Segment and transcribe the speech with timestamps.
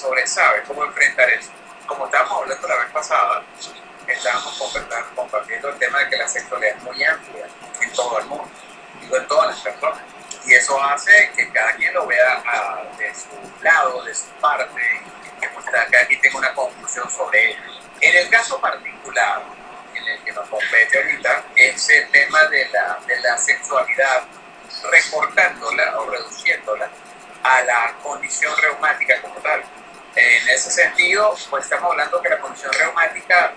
[0.00, 0.62] sobre, ¿sabe?
[0.66, 1.50] Cómo enfrentar eso.
[1.86, 3.42] Como estábamos hablando la vez pasada,
[4.06, 4.58] estábamos
[5.14, 7.46] compartiendo el tema de que la sexualidad es muy amplia
[7.80, 8.48] en todo el mundo,
[9.00, 10.00] digo en todas las personas.
[10.46, 13.28] Y eso hace que cada quien lo vea a, de su
[13.62, 14.80] lado, de su parte,
[15.24, 17.60] y que pues, cada quien tenga una conclusión sobre ello.
[18.00, 19.42] En el caso particular,
[19.94, 24.22] en el que nos compete ahorita, es el tema de la, de la sexualidad,
[24.90, 26.88] recortándola o reduciéndola
[27.42, 29.62] a la condición reumática como tal.
[30.70, 33.52] Ese sentido, pues estamos hablando que la condición reumática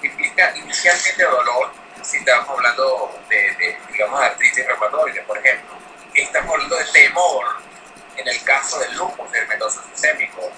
[0.00, 1.72] implica inicialmente dolor,
[2.04, 5.76] si estamos hablando de, digamos, artritis reumatoide, por ejemplo.
[6.14, 7.46] Estamos hablando de temor
[8.16, 10.52] en el caso del lupus eritematoso sistémico.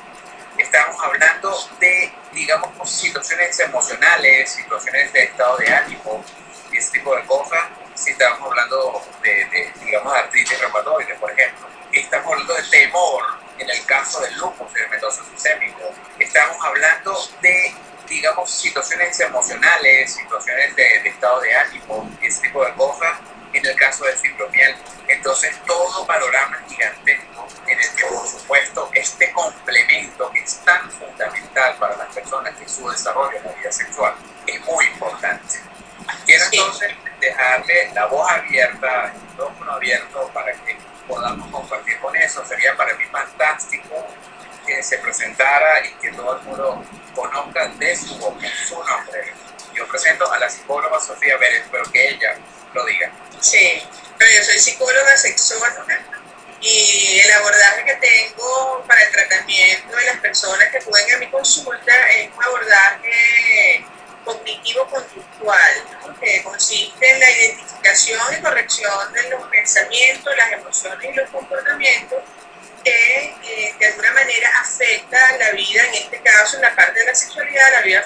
[0.58, 6.22] Estamos hablando de, digamos, situaciones emocionales, situaciones de estado de ánimo,
[6.70, 7.62] ese tipo de cosas,
[7.94, 11.66] si estamos hablando de, de digamos, artritis reumatoide, por ejemplo.
[11.92, 15.92] Estamos hablando de temor en el caso del lupus eritematoso sistémico.
[16.18, 17.74] Estamos hablando de
[18.08, 23.18] digamos, situaciones emocionales, situaciones de, estado de ánimo, ese tipo de cosas,
[23.52, 24.74] en el caso de fibromiel.
[25.08, 31.76] Entonces, todo panorama gigantesco en el que, por supuesto, este complemento que es tan fundamental
[31.78, 34.14] para las personas que su desarrollo en la vida sexual
[34.46, 35.60] es muy importante.
[36.26, 40.76] Quiero entonces dejarle la voz abierta, el micrófono abierto para que
[41.06, 42.44] podamos compartir con eso.
[42.44, 44.06] Sería para mí fantástico
[44.66, 46.84] que se presentara y que todo el mundo
[47.14, 48.46] conozca de su boca
[48.88, 49.32] nombre.
[49.74, 52.36] Yo presento a la psicóloga Sofía Vélez, pero que ella
[52.72, 53.10] lo diga.
[53.40, 53.82] Sí,
[54.18, 55.84] yo soy psicóloga sexóloga
[56.60, 61.30] y el abordaje que tengo para el tratamiento de las personas que acuden a mi
[61.30, 63.84] consulta es un abordaje
[64.24, 65.72] cognitivo-conductual,
[66.20, 72.22] que consiste en la identificación y corrección de los pensamientos, las emociones y los comportamientos
[72.84, 77.06] que eh, de alguna manera afecta la vida, en este caso en la parte de
[77.06, 78.04] la sexualidad, la vida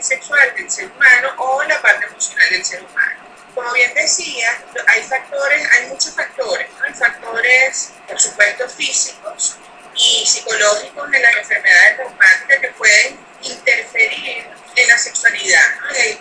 [0.00, 3.20] sexual del ser humano o la parte emocional del ser humano.
[3.54, 9.56] Como bien decía, hay factores, hay muchos factores, hay factores, por supuesto, físicos
[9.96, 15.62] y psicológicos de las enfermedades reumáticas que pueden interferir en la sexualidad,
[15.96, 16.18] en,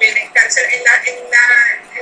[0.84, 1.30] la, en,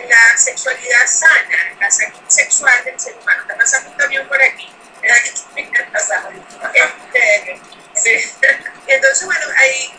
[0.10, 1.90] la, sexualidad sana, en la
[2.28, 3.42] sexual del ser humano.
[3.42, 4.70] Está pasando un camión por aquí.
[8.88, 9.92] Entonces, bueno, hay,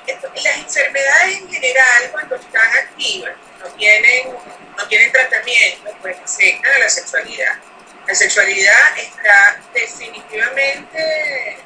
[0.44, 4.32] las enfermedades en general, cuando están activas, no tienen,
[4.76, 7.56] no tienen tratamiento, pues afectan a la sexualidad.
[8.06, 11.58] La sexualidad está definitivamente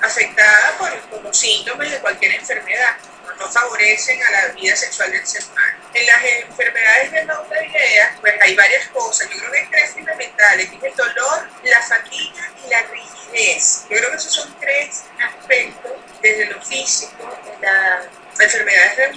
[0.00, 2.96] afectada por, los síntomas de cualquier enfermedad,
[3.38, 5.78] no, favorecen a la vida sexual del ser humano.
[5.94, 9.28] En las enfermedades de la idea, pues hay varias cosas.
[9.30, 13.86] Yo creo que hay tres fundamentales, que es el dolor, la fatiga y la rigidez.
[13.88, 18.06] Yo creo que esos son tres aspectos desde lo físico, las
[18.40, 19.16] enfermedades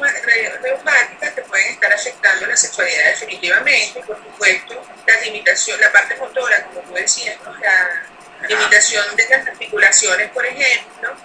[0.61, 6.63] reumáticas que pueden estar afectando la sexualidad definitivamente, por supuesto, la limitación, la parte motora,
[6.65, 11.15] como tú decías, la limitación de las articulaciones, por ejemplo,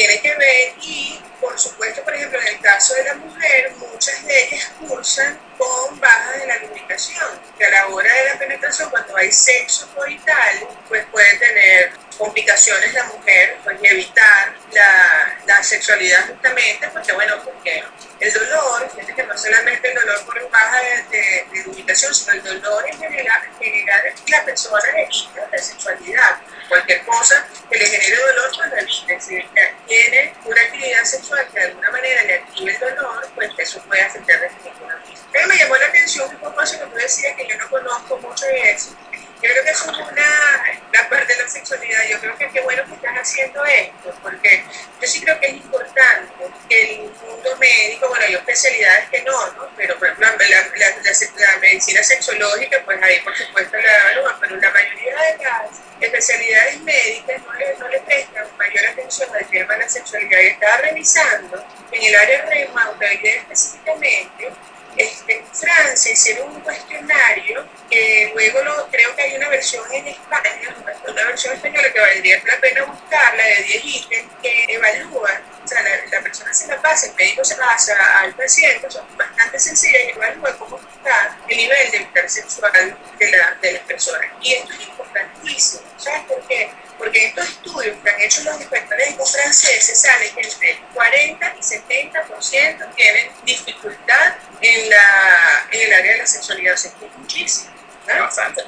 [0.00, 4.24] tiene que ver y, por supuesto, por ejemplo, en el caso de la mujer, muchas
[4.24, 8.88] de ellas cursan con baja de la lubricación, que a la hora de la penetración,
[8.88, 16.28] cuando hay sexo coital, pues puede tener complicaciones la mujer, pues evitar la, la sexualidad
[16.28, 17.84] justamente, porque bueno, porque
[18.20, 20.80] el dolor, fíjate que no solamente el dolor por baja
[21.10, 25.48] de, de, lubricación, sino el dolor en general, en general es que la persona evita
[25.50, 26.40] la sexualidad.
[26.68, 29.20] Cualquier cosa que le genere dolor, pues lo evite.
[29.20, 29.48] Si
[29.88, 34.02] tiene una actividad sexual que de alguna manera le active el dolor, pues eso puede
[34.02, 35.10] afectar definitivamente.
[35.50, 38.46] Me llamó la atención un poco eso que tú decías, que yo no conozco mucho
[38.46, 40.62] de eso, Yo creo que eso es una,
[40.92, 42.04] la parte de la sexualidad.
[42.08, 44.62] Yo creo que qué bueno que estás haciendo esto, porque
[45.00, 46.32] yo sí creo que es importante
[46.68, 49.68] que el mundo médico, bueno, hay especialidades que no, ¿no?
[49.76, 54.70] Pero por ejemplo, la, la, medicina sexológica, pues ahí por supuesto la evalúan, pero la
[54.70, 59.80] mayoría de las especialidades médicas no le, no le prestan mayor atención al tema de
[59.80, 60.38] la sexualidad.
[60.42, 64.52] Y estaba revisando en el área reumatoidea específicamente
[64.96, 70.74] este, Francia hicieron un cuestionario que luego lo, creo que hay una versión en España,
[71.06, 75.82] una versión española que valdría la pena buscarla de 10 ítems que evalúan, o sea,
[75.82, 80.02] la, persona se la pasa, el médico se la pasa al paciente, son bastante sencillas
[80.06, 84.26] y evalúa cómo está el nivel de sexual de, la, de las personas.
[84.40, 86.70] Y esto es importantísimo, ¿sabes por qué?
[87.00, 92.94] Porque estos estudios que han hecho los expertos franceses sale que entre 40 y 70%
[92.94, 96.74] tienen dificultad en, la, en el área de la sexualidad.
[96.74, 97.70] O sea, es muchísimo.
[98.06, 98.22] ¿no?
[98.22, 98.64] Bastante,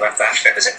[0.00, 0.48] bastante.
[0.48, 0.74] Entonces,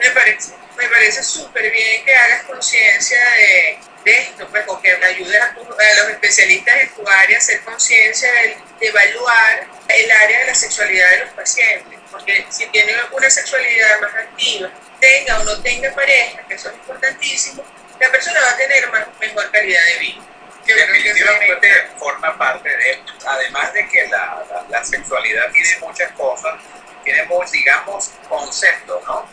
[0.00, 4.90] me parece, me parece súper bien que hagas conciencia de, de, esto, pues, o que
[4.90, 10.40] ayudes a, los especialistas en tu área a hacer conciencia de, de evaluar el área
[10.40, 12.00] de la sexualidad de los pacientes.
[12.10, 14.72] Porque si tienen una sexualidad más activa,
[15.02, 17.64] tenga o no tenga pareja, que eso es importantísimo,
[17.98, 20.22] la persona va a tener más, mejor calidad de vida.
[20.64, 26.54] Definitivamente forma parte de, además de que la, la, sexualidad tiene muchas cosas,
[27.02, 29.26] tiene, digamos, conceptos, ¿no?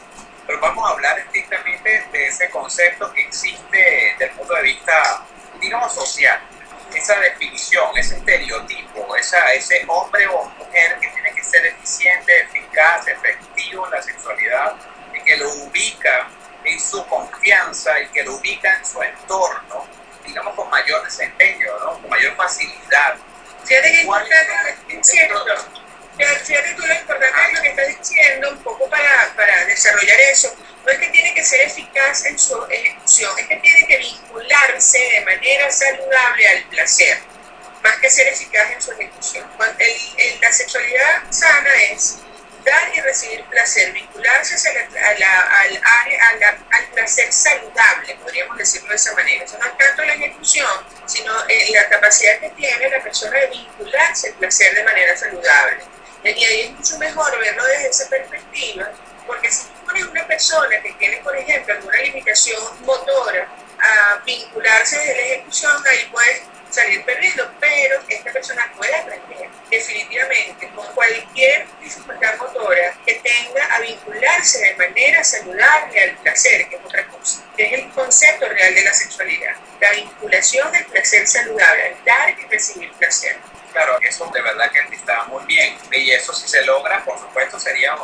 [0.48, 5.24] Pero vamos a hablar estrictamente de ese concepto que existe desde el punto de vista,
[5.62, 6.42] digamos, social.
[6.96, 13.08] Esa definición, ese estereotipo, esa, ese hombre o mujer que tiene que ser eficiente, eficaz,
[13.08, 14.76] efectivo en la sexualidad,
[15.30, 16.28] que lo ubica
[16.66, 19.86] en su confianza y que lo ubica en su entorno,
[20.26, 22.02] digamos, con mayor desempeño, ¿no?
[22.02, 23.16] con mayor facilidad.
[23.64, 25.00] Fíjate que importante
[26.44, 30.54] Fíjate tú lo importante de lo que estás diciendo, un poco para, para desarrollar eso.
[30.84, 34.98] No es que tiene que ser eficaz en su ejecución, es que tiene que vincularse
[34.98, 37.20] de manera saludable al placer,
[37.84, 39.48] más que ser eficaz en su ejecución.
[39.78, 42.18] El, la sexualidad sana es
[42.70, 44.74] dar y recibir placer, vincularse a
[45.20, 49.44] la, al, área, al placer saludable, podríamos decirlo de esa manera.
[49.44, 50.70] Eso no es tanto la ejecución,
[51.06, 55.84] sino eh, la capacidad que tiene la persona de vincularse al placer de manera saludable.
[56.24, 58.92] Y ahí es mucho mejor verlo desde esa perspectiva,
[59.26, 63.48] porque si tú pones una persona que tiene, por ejemplo, alguna limitación motora
[63.80, 70.70] a vincularse desde la ejecución, ahí puedes salir perdiendo, pero esta persona puede aprender definitivamente
[70.70, 76.82] con cualquier dificultad motora que tenga a vincularse de manera saludable al placer, que es
[76.84, 81.88] otra cosa, que es el concepto real de la sexualidad, la vinculación del placer saludable,
[81.88, 83.38] al dar y recibir placer.
[83.72, 85.78] Claro, eso de verdad que está muy bien.
[85.92, 87.96] Y eso si se logra, por supuesto, sería,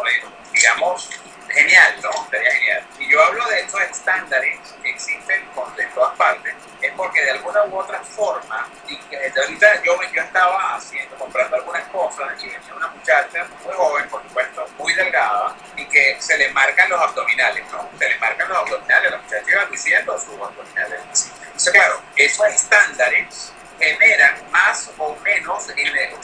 [0.53, 1.09] digamos,
[1.49, 2.11] genial, ¿no?
[2.29, 2.83] Sería genial.
[2.99, 5.45] Y yo hablo de estos estándares que existen
[5.77, 10.21] de todas partes, es porque de alguna u otra forma, y desde ahorita yo, yo
[10.21, 15.55] estaba haciendo, comprando algunas cosas y venía una muchacha muy joven, por supuesto, muy delgada,
[15.75, 17.89] y que se le marcan los abdominales, ¿no?
[17.97, 21.31] Se le marcan los abdominales, la muchacha iba diciendo sus abdominales.
[21.45, 25.67] Entonces, claro, esos estándares generan más o menos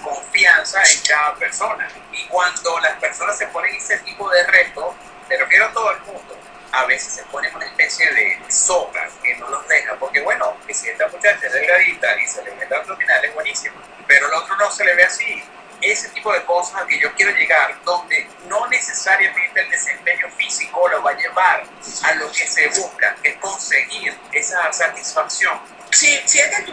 [0.01, 1.87] confianza en cada persona.
[2.11, 4.95] Y cuando las personas se ponen ese tipo de reto,
[5.31, 6.37] me refiero todo el mundo,
[6.73, 10.73] a veces se ponen una especie de soga que no los deja, porque bueno, que
[10.73, 13.75] si esta muchacha es delgadita y se le ve el abdominal es buenísimo,
[14.07, 15.41] pero el otro no se le ve así.
[15.79, 20.87] Ese tipo de cosas a que yo quiero llegar, donde no necesariamente el desempeño físico
[20.89, 21.63] lo va a llevar
[22.03, 25.59] a lo que se busca, que es conseguir esa satisfacción
[25.91, 26.71] Sí, fíjate tú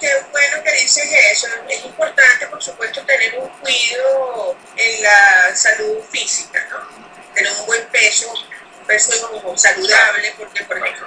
[0.00, 1.48] que, bueno que dices eso.
[1.68, 7.01] Es importante, por supuesto, tener un cuidado en la salud física, ¿no?
[7.34, 11.06] Tener un buen peso, un peso saludable, porque, por ejemplo,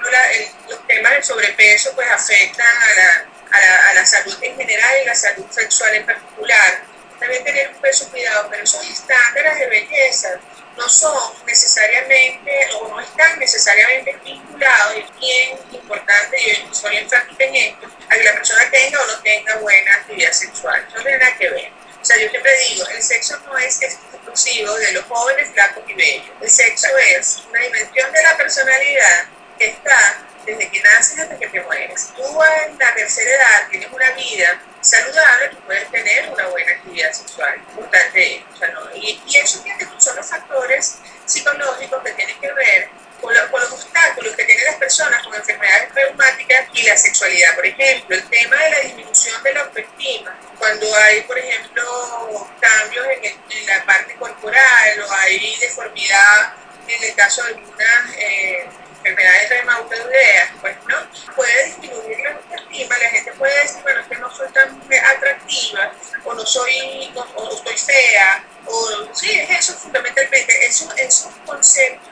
[0.69, 4.91] los temas del sobrepeso pues afectan a la, a, la, a la salud en general
[5.01, 6.83] y la salud sexual en particular.
[7.19, 10.39] También tener un peso cuidado, pero esos estándares de belleza
[10.77, 17.55] no son necesariamente o no están necesariamente vinculados, es bien importante, y soy enfática en
[17.55, 20.85] esto, a que la persona tenga o no tenga buena actividad sexual.
[20.93, 21.71] No tiene nada que ver.
[22.05, 25.93] O sea, yo siempre digo, el sexo no es exclusivo de los jóvenes, flacos y
[25.95, 26.29] bellos.
[26.39, 29.25] El sexo es una dimensión de la personalidad
[29.57, 32.11] que está desde que naces hasta que te mueres.
[32.15, 37.11] Tú en la tercera edad tienes una vida saludable, tú puedes tener una buena actividad
[37.11, 37.55] sexual.
[37.69, 39.63] Importante o sea, no, y, eso
[39.97, 42.89] son los factores psicológicos que tienen que ver
[43.21, 47.55] con, con, los obstáculos que tienen las personas con enfermedades reumáticas y la sexualidad.
[47.55, 53.07] Por ejemplo, el tema de la disminución de la autoestima, cuando hay, por ejemplo, cambios
[53.21, 56.53] en, en la parte corporal o hay deformidad
[56.87, 60.95] en el caso de algunas eh, enfermedades reumatoideas, pues no,
[61.35, 64.81] puede disminuir la autoestima, la gente puede decir, bueno, es que no soy tan
[65.15, 65.91] atractiva,
[66.23, 72.04] o no soy, o estoy fea, o sí, es eso fundamentalmente, es esos conceptos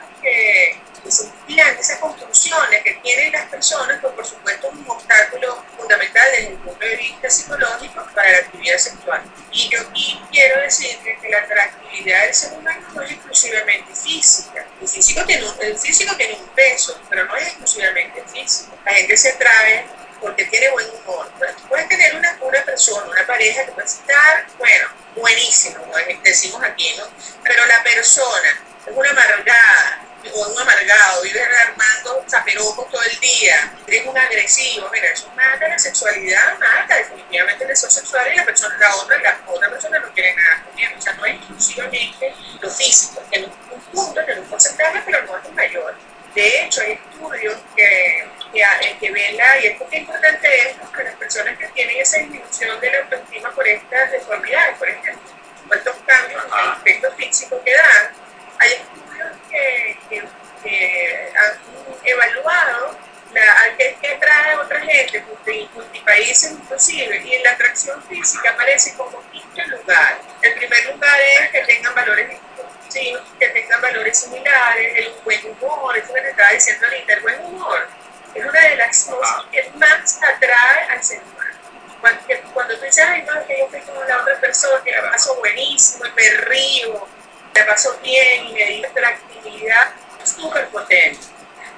[88.94, 91.20] bien y me dio actividad súper potente.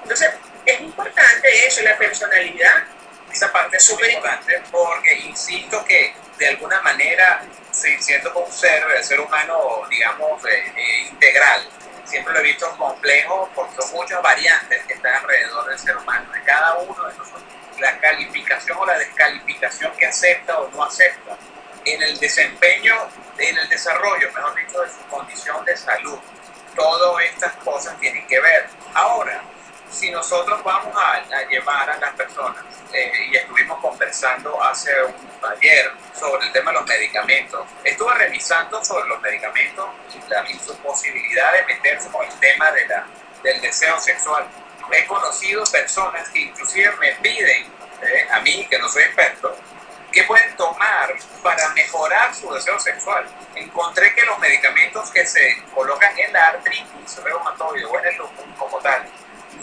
[0.01, 0.29] Entonces,
[0.65, 2.83] es importante eso, la personalidad.
[3.31, 9.03] Esa parte es súper importante porque insisto que de alguna manera, siendo un ser, el
[9.03, 11.67] ser humano, digamos, eh, eh, integral,
[12.05, 16.31] siempre lo he visto complejo porque son muchas variantes que están alrededor del ser humano,
[16.31, 17.43] de cada uno de nosotros.
[17.79, 21.37] La calificación o la descalificación que acepta o no acepta
[21.85, 22.95] en el desempeño,
[23.37, 26.19] en el desarrollo, mejor dicho, de su condición de salud.
[26.77, 28.69] Todas estas cosas tienen que ver.
[28.93, 29.41] Ahora,
[29.89, 35.15] si nosotros vamos a, llevar a las personas, eh, y estuvimos conversando hace un
[35.57, 40.77] ayer sobre el tema de los medicamentos, estuve revisando sobre los medicamentos y, la, su
[40.77, 43.07] posibilidad de meterse con el tema de la,
[43.41, 44.47] del deseo sexual.
[44.91, 47.65] He conocido personas que inclusive me piden,
[48.03, 49.57] eh, a mí que no soy experto,
[50.17, 53.23] ¿Qué pueden tomar para mejorar su deseo sexual?
[53.53, 58.45] Encontré que los medicamentos que se colocan en la artritis reumatoide o en el lupus
[58.57, 59.05] como tal,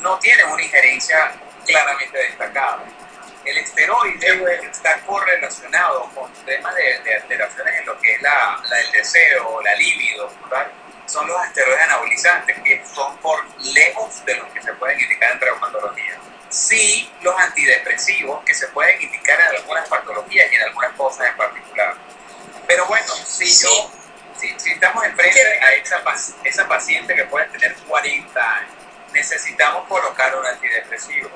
[0.00, 1.32] no tienen una injerencia
[1.66, 2.84] claramente destacada.
[3.44, 9.60] El esteroide está correlacionado con temas de, alteraciones en lo que es la, el deseo,
[9.60, 10.70] la libido, ¿verdad?
[11.06, 15.40] son los esteroides anabolizantes, que son por lejos de los que se pueden indicar en
[15.40, 16.16] traumatología
[16.54, 21.36] sí los antidepresivos que se pueden indicar en algunas patologías y en algunas cosas en
[21.36, 21.94] particular.
[22.66, 23.90] Pero bueno, si yo,
[24.38, 26.02] si, estamos enfrente a esa,
[26.44, 28.70] esa paciente que puede tener 40 años,
[29.12, 31.30] necesitamos colocar un antidepresivo.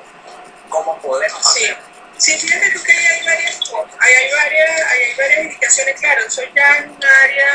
[0.69, 1.77] ¿Cómo podemos hacer?
[2.17, 3.59] Sí, fíjate tú que hay varias
[3.99, 7.47] hay, hay, varias, hay varias indicaciones, claro, soy ya en un área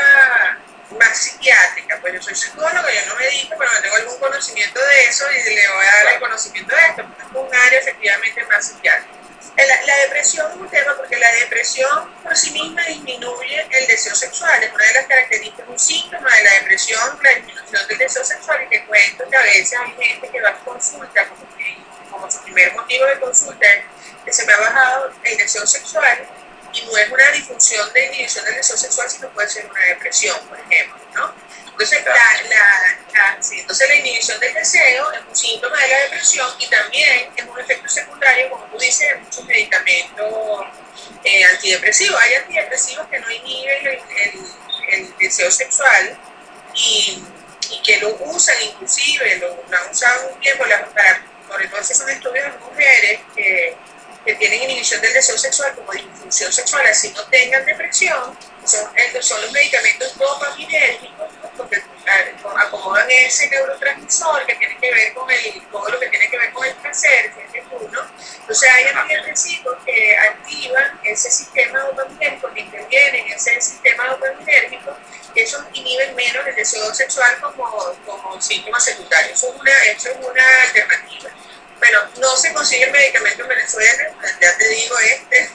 [2.25, 5.85] soy psicóloga, yo no me dedico, pero tengo algún conocimiento de eso y le voy
[5.85, 9.13] a dar el conocimiento de esto, porque es un área efectivamente más psiquiátrica.
[9.57, 14.13] La, la, depresión es un tema porque la depresión por sí misma disminuye el deseo
[14.13, 14.61] sexual.
[14.61, 18.63] Es una de las características, un síntoma de la depresión, la disminución del deseo sexual.
[18.63, 21.47] Y te cuento que a veces hay gente que va a consulta como,
[22.11, 23.85] como su primer motivo de consulta es
[24.25, 26.27] que se me ha bajado el deseo sexual
[26.73, 30.37] y no es una disfunción de inhibición del deseo sexual, sino puede ser una depresión,
[30.49, 31.33] por ejemplo, ¿no?
[31.77, 32.13] Entonces, la,
[32.47, 37.45] la, entonces la inhibición del deseo es un síntoma de la depresión y también es
[37.45, 40.65] un efecto secundario, como tú dices, en muchos medicamentos
[41.25, 42.21] eh, antidepresivos.
[42.21, 43.99] Hay antidepresivos que no inhiben el,
[44.91, 46.17] el, deseo sexual
[46.73, 47.21] y,
[47.69, 50.63] y, que lo usan inclusive, lo, han usado un tiempo,
[50.93, 53.77] para, sobre todo esos estudios en mujeres que
[54.25, 58.89] que tienen inhibición del deseo sexual como disfunción sexual, así no tengan depresión, son,
[59.21, 61.81] son los medicamentos dopaminérgicos, porque
[62.57, 66.51] acomodan ese neurotransmisor que tiene que ver con el, todo lo que tiene que ver
[66.53, 68.01] con el placer, que es uno.
[68.39, 74.95] Entonces hay antidepresivos que activan ese sistema dopaminérgico, que intervienen en ese sistema dopaminérgico,
[75.33, 79.33] que eso inhiben menos el deseo sexual como, como síntoma secundario.
[79.33, 81.29] Eso es una, eso es una alternativa.
[81.79, 85.49] Bueno, no se consigue el medicamento en Venezuela, ya te digo este,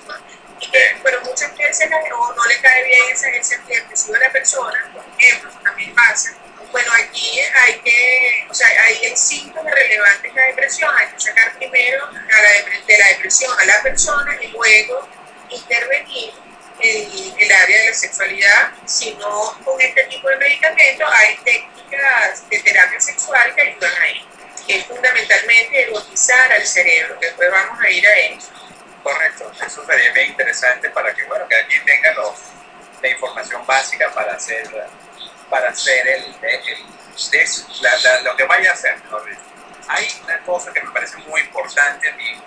[1.03, 5.05] pero muchas veces no, no le cae bien ese, ese antidepresivo a la persona, por
[5.19, 6.35] ejemplo, también pasa.
[6.71, 8.69] Bueno, aquí hay que, o sea,
[9.65, 12.51] relevantes la depresión, hay que sacar primero a la
[12.87, 15.09] de la depresión a la persona y luego
[15.49, 16.33] intervenir
[16.81, 22.49] en el área de la sexualidad, si no con este tipo de medicamentos hay técnicas
[22.49, 24.27] de terapia sexual que ayudan a ello.
[24.69, 28.49] Es fundamentalmente erotizar al cerebro, después vamos a ir a eso.
[29.03, 32.35] Correcto, eso sería bien interesante para que, bueno, que alguien tenga los,
[33.01, 34.69] la información básica para hacer,
[35.49, 36.35] para hacer el,
[38.25, 38.97] lo que vaya a hacer,
[39.89, 42.43] Hay una cosa que me parece muy importante a mí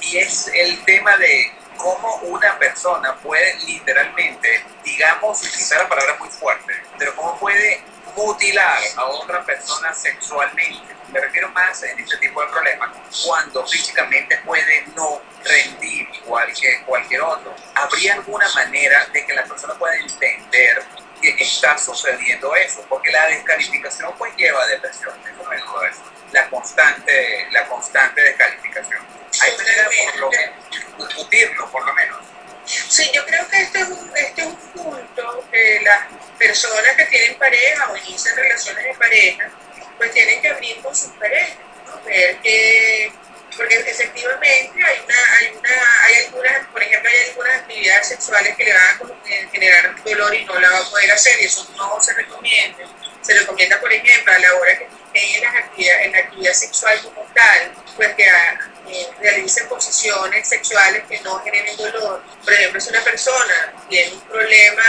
[0.00, 6.28] y es el tema de cómo una persona puede literalmente, digamos, utilizar la palabra muy
[6.28, 7.82] fuerte, pero cómo puede
[8.16, 10.97] mutilar a otra persona sexualmente.
[11.12, 12.90] Me refiero más en este tipo de problemas,
[13.24, 17.54] cuando físicamente puede no rendir igual que cualquier otro.
[17.74, 20.82] ¿Habría alguna manera de que la persona pueda entender
[21.20, 22.84] que está sucediendo eso?
[22.88, 25.62] Porque la descalificación pues lleva a depresión, eso no es
[25.92, 26.02] eso.
[26.32, 29.00] La constante, la constante descalificación.
[29.40, 30.54] Hay manera por lo menos,
[30.98, 32.18] discutirlo por lo menos.
[32.64, 36.00] Sí, yo creo que este es un, este es un punto que las
[36.38, 39.50] personas que tienen pareja o inician relaciones de pareja,
[39.98, 42.02] pues tienen que abrir con sus parejas, ¿no?
[42.04, 43.12] ver que,
[43.56, 44.48] porque efectivamente
[44.84, 48.82] hay una, hay una, hay algunas, por ejemplo, hay algunas actividades sexuales que le van
[48.84, 52.84] a generar dolor y no la va a poder hacer, y eso no se recomienda.
[53.20, 56.52] Se recomienda, por ejemplo, a la hora que estén en, las actividades, en la actividad
[56.52, 62.22] sexual como tal, pues que eh, realicen posiciones sexuales que no generen dolor.
[62.44, 64.82] Por ejemplo, si una persona tiene un problema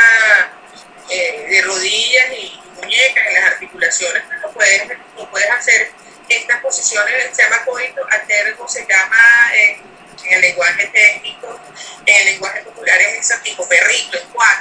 [1.10, 5.92] eh, de rodillas y muñecas en las articulaciones, pues no puedes, no puedes hacer.
[6.28, 9.82] Estas posiciones, se llama coito alterno, se llama en,
[10.26, 11.60] en, el lenguaje técnico,
[12.06, 14.59] en el lenguaje popular es ese tipo perrito, en cuatro,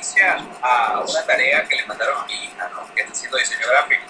[0.00, 2.94] referencia a una tarea que le mandaron a mi hija, ¿no?
[2.94, 4.04] que está haciendo diseño gráfico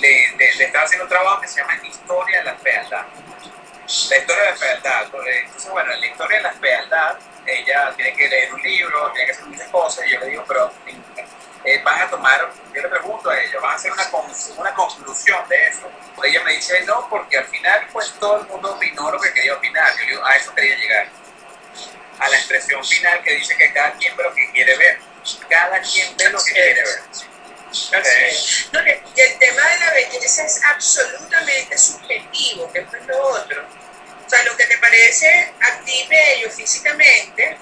[0.00, 3.06] le, le, estaba haciendo un trabajo que se llama Historia de la Fealdad.
[4.08, 5.04] La historia de la fealdad.
[5.04, 9.26] Entonces, bueno, en la historia de la fealdad, ella tiene que leer un libro, tiene
[9.26, 10.72] que hacer muchas cosas, y yo le digo, pero
[11.64, 14.04] eh, van a tomar, yo le pregunto a ella, van a hacer una,
[14.58, 15.90] una conclusión de eso.
[16.22, 19.54] Ella me dice, no, porque al final, pues todo el mundo opinó lo que quería
[19.54, 19.92] opinar.
[19.96, 21.08] Yo le digo, a eso quería llegar.
[22.20, 25.09] A la expresión final que dice que cada quien ve lo que quiere ver.
[25.48, 27.00] Cada quien ve lo que quiere ver.
[28.72, 33.64] No, el tema de la belleza es absolutamente subjetivo, que es lo otro.
[34.26, 37.58] O sea, lo que te parece a ti bello físicamente,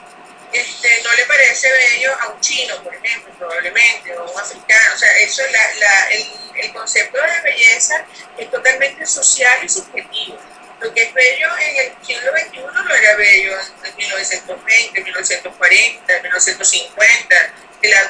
[0.52, 4.94] este, no le parece bello a un chino, por ejemplo, probablemente, o a un africano.
[4.94, 6.26] O sea, eso, la, la, el,
[6.56, 8.04] el, concepto de belleza
[8.38, 10.38] es totalmente social y subjetivo.
[10.80, 17.36] Lo que es bello en el siglo XXI no era bello en 1920, 1940, 1950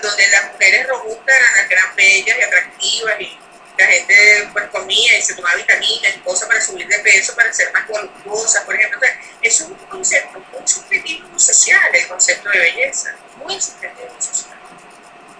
[0.03, 3.39] donde las mujeres robustas eran, eran bellas y atractivas y
[3.77, 7.53] la gente pues comía y se tomaba vitaminas y cosas para subir de peso, para
[7.53, 8.99] ser más voluptuosas, por ejemplo.
[9.41, 14.59] es un concepto muy subjetivo, muy social, el concepto de belleza, muy subjetivo y social.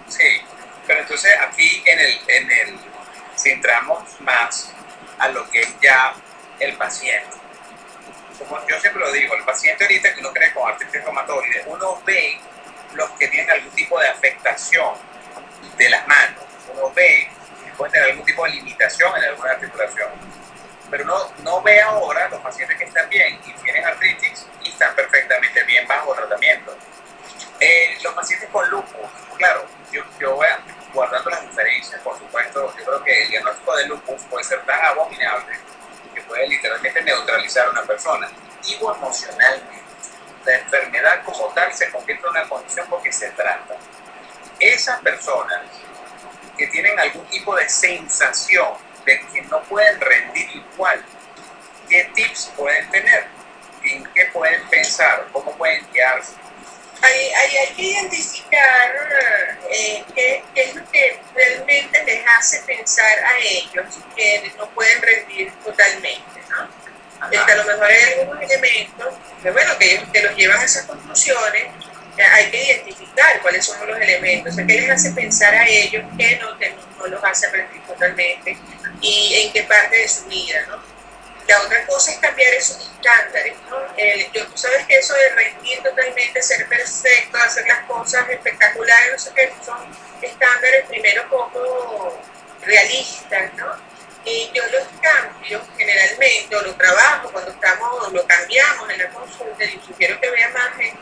[0.07, 0.41] Sí,
[0.87, 2.79] pero entonces aquí en el, en el,
[3.35, 4.71] si entramos más
[5.17, 6.15] a lo que ya
[6.59, 7.37] el paciente,
[8.37, 12.01] como yo siempre lo digo, el paciente ahorita que uno cree con artritis reumatoide, uno
[12.05, 12.39] ve
[12.93, 14.95] los que tienen algún tipo de afectación
[15.77, 16.43] de las manos.
[16.73, 17.29] Uno ve
[17.79, 20.09] pueden tener algún tipo de limitación en alguna articulación.
[20.91, 24.93] Pero no, no ve ahora los pacientes que están bien y tienen artritis y están
[24.95, 26.75] perfectamente bien bajo tratamiento.
[27.59, 30.59] Eh, los pacientes con lupus, claro, yo, yo voy a,
[30.93, 34.83] guardando las diferencias, por supuesto, yo creo que el diagnóstico de lupus puede ser tan
[34.85, 35.57] abominable
[36.13, 36.47] que puede
[37.49, 38.29] neutralizar a una persona.
[38.65, 39.81] Digo emocionalmente,
[40.45, 43.75] la enfermedad como tal se convierte en una condición porque se trata.
[44.59, 45.61] Esas personas
[46.57, 48.73] que tienen algún tipo de sensación
[49.05, 51.03] de que no pueden rendir igual,
[51.87, 53.27] ¿qué tips pueden tener?
[53.83, 55.27] ¿En qué pueden pensar?
[55.31, 56.33] ¿Cómo pueden guiarse?
[57.01, 59.09] Hay, hay, hay que identificar
[59.71, 63.85] eh, qué, es lo que realmente les hace pensar a ellos
[64.17, 66.38] que no pueden rendir totalmente.
[67.31, 69.07] Este, a lo mejor hay algunos elementos
[69.43, 71.67] que, bueno, que, que los llevan a esas conclusiones
[72.23, 76.03] hay que identificar cuáles son los elementos, o sea, qué les hace pensar a ellos
[76.17, 76.57] que no,
[76.97, 78.57] no los hace rendir totalmente
[79.01, 80.81] y en qué parte de su vida, ¿no?
[81.47, 83.77] La otra cosa es cambiar esos estándares, ¿no?
[84.33, 89.17] yo, tú sabes que eso de rendir totalmente, ser perfecto, hacer las cosas espectaculares, no
[89.17, 89.79] sé qué, son
[90.21, 92.21] estándares primero poco
[92.61, 93.88] realistas, ¿no?
[94.25, 99.09] Y yo los cambio generalmente, o lo trabajo cuando estamos, o lo cambiamos en la
[99.09, 100.99] consulta, y sugiero que vean más gente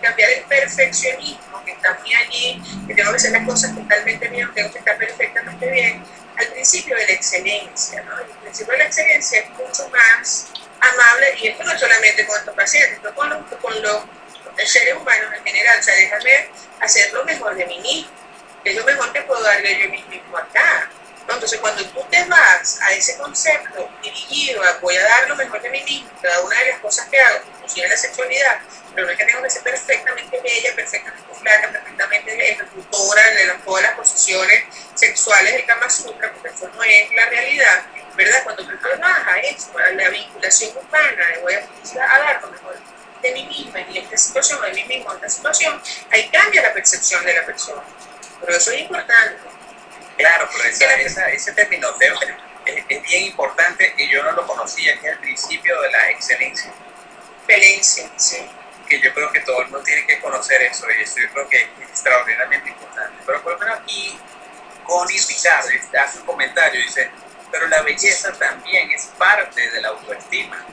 [0.00, 4.52] cambiar el perfeccionismo que está muy allí, que tengo que hacer las cosas totalmente bien,
[4.54, 6.04] tengo que estar perfectamente bien,
[6.36, 8.02] al principio de la excelencia.
[8.02, 8.18] ¿no?
[8.18, 12.54] El principio de la excelencia es mucho más amable, y esto no solamente con estos
[12.54, 14.02] pacientes, sino con los, con los
[14.64, 15.78] seres humanos en general.
[15.78, 16.48] O sea, déjame
[16.80, 18.10] hacer lo mejor de mí mismo,
[18.62, 20.90] que es lo mejor que puedo darle yo mismo acá.
[21.34, 25.60] Entonces, cuando tú te vas a ese concepto dirigido a voy a dar lo mejor
[25.60, 28.60] de mí mismo, cada una de las cosas que hago, inclusive la sexualidad,
[28.94, 33.82] pero no es que tengo que ser perfectamente bella, perfectamente flaca, perfectamente ejecutora de todas
[33.82, 34.64] las posiciones
[34.94, 37.84] sexuales del Kama Sutra, porque eso no es la realidad,
[38.16, 38.42] ¿verdad?
[38.44, 42.76] Cuando tú trabajas eso, la vinculación humana, le voy a, a dar lo mejor
[43.22, 46.72] de mí misma en esta situación, de mí mismo en esta situación, ahí cambia la
[46.72, 47.82] percepción de la persona.
[48.40, 49.57] Pero eso es importante.
[50.18, 55.06] Claro, pero esa, ese término es, es, bien importante y yo no lo conocía, que
[55.06, 56.72] es el principio de la excelencia.
[57.46, 58.50] Excelencia, sí.
[58.88, 61.48] Que yo creo que todo el mundo tiene que conocer eso y eso yo creo
[61.48, 63.22] que es extraordinariamente importante.
[63.24, 64.18] Pero por lo menos aquí,
[64.84, 67.10] Connie hace un comentario, dice,
[67.52, 70.66] pero la belleza también es parte de la autoestima.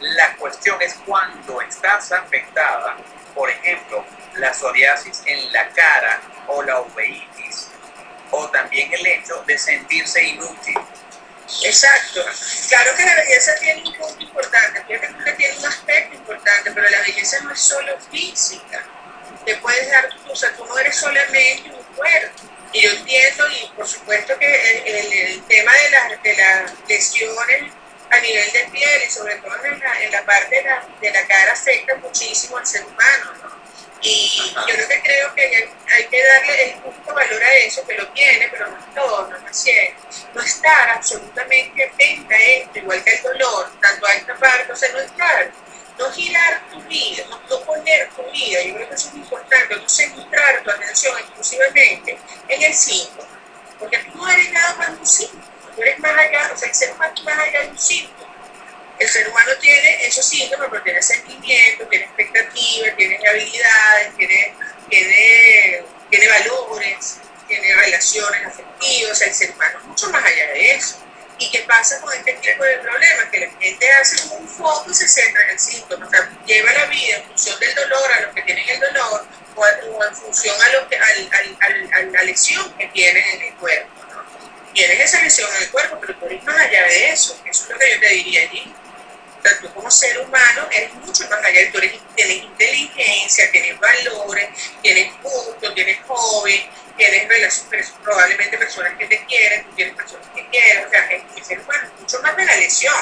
[0.00, 2.96] La cuestión es cuando estás afectada,
[3.34, 4.06] por ejemplo,
[4.36, 7.68] la psoriasis en la cara o la uveitis
[8.30, 10.78] o también el hecho de sentirse inútil.
[11.62, 12.24] Exacto.
[12.68, 14.98] Claro que la belleza tiene un punto importante, que
[15.32, 18.82] tiene un aspecto importante, pero la belleza no es solo física.
[19.44, 22.42] Te puedes dar, o sea, tú no eres solamente un cuerpo.
[22.72, 27.72] Y yo entiendo, y por supuesto que el, tema de, las de las lesiones
[28.10, 31.10] a nivel de piel y sobre todo en la, en la parte de la, de
[31.10, 33.55] la cara afecta muchísimo al ser humano, ¿no?
[34.02, 37.94] Y yo lo que creo que hay que darle el justo valor a eso, que
[37.94, 39.72] lo tiene, pero no es todo, no es así.
[40.34, 44.76] No estar absolutamente atenta a esto, igual que el dolor, tanto a esta parte, o
[44.76, 45.50] sea, no estar,
[45.98, 49.88] no girar tu vida, no, poner tu vida, yo creo que eso es importante, no
[49.88, 53.28] centrar tu atención exclusivamente en el síntoma,
[53.78, 55.42] porque tú no eres nada más un síntoma,
[55.74, 58.35] tú eres más allá, o sea, el ser más allá de un síntoma
[59.16, 64.54] ser humano tiene esos síntomas, pero tiene sentimientos, tiene expectativas, tiene habilidades, tiene,
[64.90, 71.02] tiene, tiene valores, tiene relaciones afectivas, el ser humano es mucho más allá de eso.
[71.38, 73.26] ¿Y qué pasa con este tipo de problemas?
[73.30, 76.72] Que la gente hace un foco y se centra en el síntoma, o sea, lleva
[76.72, 79.66] la vida en función del dolor a los que tienen el dolor o,
[80.04, 81.28] en función a, lo que, al,
[81.60, 83.90] al, a la lesión que tienen en el cuerpo.
[84.72, 87.70] Tienes esa lesión en el cuerpo, pero tú eres más allá de eso, eso es
[87.70, 88.74] lo que yo te diría allí
[89.60, 91.80] tú como ser humano eres mucho más allá, tú
[92.14, 94.48] tienes inteligencia, tienes valores,
[94.82, 100.48] tienes gusto, tienes hobby, tienes relaciones, probablemente personas que te quieren, tú tienes personas que
[100.48, 102.94] quieren, o sea, el ser humano es mucho más de la lesión,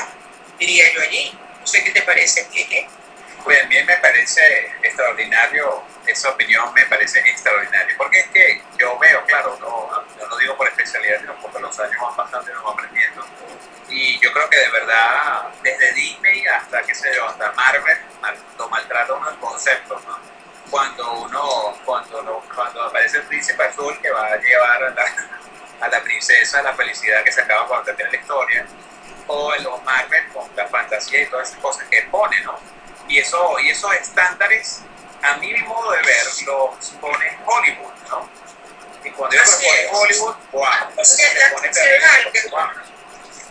[0.59, 1.39] diría yo allí.
[1.61, 2.87] No sé qué te parece, ¿qué?
[3.45, 8.99] Pues a mí me parece extraordinario, esa opinión me parece extraordinaria, porque es que yo
[8.99, 12.55] veo, claro, no, no lo digo por especialidad, sino porque los años van pasando y
[12.55, 13.27] nos vamos aprendiendo
[13.89, 17.99] y yo creo que de verdad, desde Disney hasta, qué sé yo, Marvel,
[18.59, 20.19] lo maltrata unos conceptos, ¿no?
[20.71, 25.05] Cuando uno, cuando, cuando aparece el príncipe azul que va a llevar a la,
[25.81, 28.67] a la princesa la felicidad que se acaba cuando termina la historia,
[29.27, 32.59] o los Marvel con la fantasía y todas esas cosas que pone, ¿no?
[33.15, 34.81] Y, eso, y esos estándares,
[35.23, 38.29] a mí mi modo de ver, los pone Hollywood, ¿no?
[39.05, 41.71] Y cuando yo me Hollywood, wow, se pone.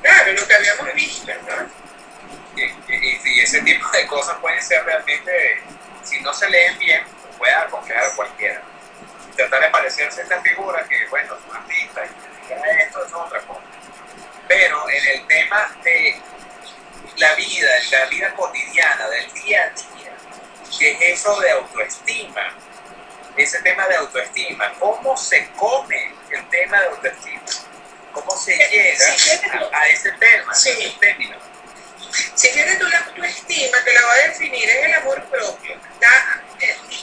[0.01, 1.69] Claro, lo que habíamos visto, ¿no?
[2.57, 5.61] Y, y, y, ese tipo de cosas pueden ser realmente,
[6.03, 7.01] si no se leen bien,
[7.37, 8.61] puede aconsejar a cualquiera.
[9.37, 13.39] Tratar de parecerse a esta figura que, bueno, es una artista y esto es otra
[13.43, 13.61] cosa.
[14.45, 16.21] Pero en el tema de
[17.23, 20.11] la vida, la vida cotidiana, del día a día,
[20.77, 22.53] que es eso de autoestima,
[23.37, 27.41] ese tema de autoestima, cómo se come el tema de autoestima,
[28.11, 29.05] cómo se llega
[29.71, 30.69] a, ese tema, sí.
[30.71, 31.37] ese término.
[32.35, 35.79] Si quieres tú la autoestima, te la va a definir, es el amor propio.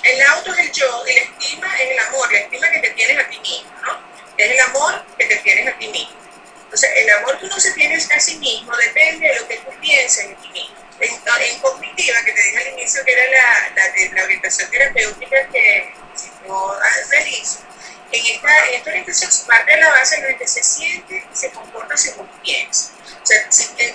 [0.02, 2.90] El auto es el yo y la estima es el amor, la estima que te
[2.90, 3.98] tienes a ti mismo, ¿no?
[4.36, 6.19] Es el amor que te tienes a ti mismo.
[6.70, 9.72] Entonces, el amor que uno se tiene a sí mismo depende de lo que tú
[9.80, 10.76] pienses en ti mismo.
[11.00, 13.24] En, cognitiva, que te dije al inicio que era
[13.74, 15.92] la, la, orientación terapéutica que
[16.46, 16.72] no
[17.08, 17.58] feliz,
[18.12, 21.36] en esta, en esta orientación parte de la base en la que se siente y
[21.36, 22.92] se comporta según piensa.
[23.20, 23.48] O sea,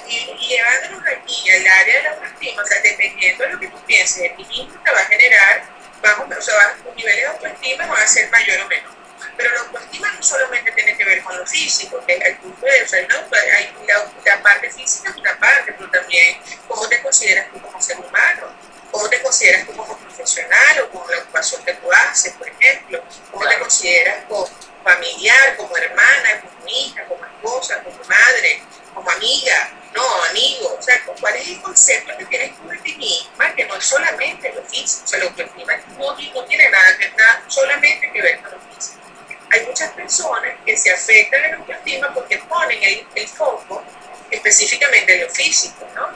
[0.09, 3.85] y, llevándonos aquí al área de la autoestima, o sea, dependiendo de lo que tú
[3.85, 5.63] pienses de ti te va a generar,
[6.01, 8.94] vamos, o sea, tus niveles de autoestima van a ser mayor o menor.
[9.37, 13.15] Pero la autoestima no solamente tiene que ver con lo físico, que o sea, ¿no?
[13.57, 17.99] Hay la, parte física es una parte, pero también cómo te consideras tú como ser
[17.99, 18.53] humano,
[18.91, 23.03] cómo te consideras tú como profesional o como la ocupación que tú haces, por ejemplo,
[23.31, 24.49] cómo te consideras como
[24.83, 28.61] familiar, como hermana, como hija, como esposa, como madre,
[28.93, 32.95] como amiga, no, amigo, o sea, cuál es el concepto que tienes tú de ti
[32.95, 36.97] misma, que no es solamente lo físico, o sea, la autoestima no, no tiene nada,
[36.97, 38.64] que, nada solamente que ver con lo físico
[39.55, 43.83] hay muchas personas que se afectan en autoestima porque ponen el, foco
[44.29, 46.09] específicamente en lo físico, ¿no?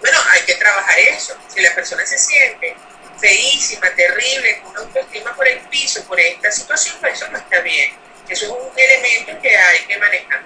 [0.00, 1.36] Bueno, hay que trabajar eso.
[1.52, 2.76] Si la persona se siente
[3.18, 7.60] feísima, terrible, con una autoestima por el piso, por esta situación, pues eso no está
[7.60, 7.96] bien.
[8.28, 10.44] Eso es un elemento que hay que manejar.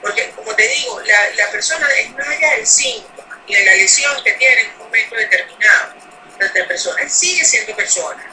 [0.00, 3.74] Porque, como te digo, la, la persona es más allá del síntoma y de la
[3.74, 5.94] lesión que tiene en un momento determinado.
[6.38, 8.24] La persona sigue siendo persona,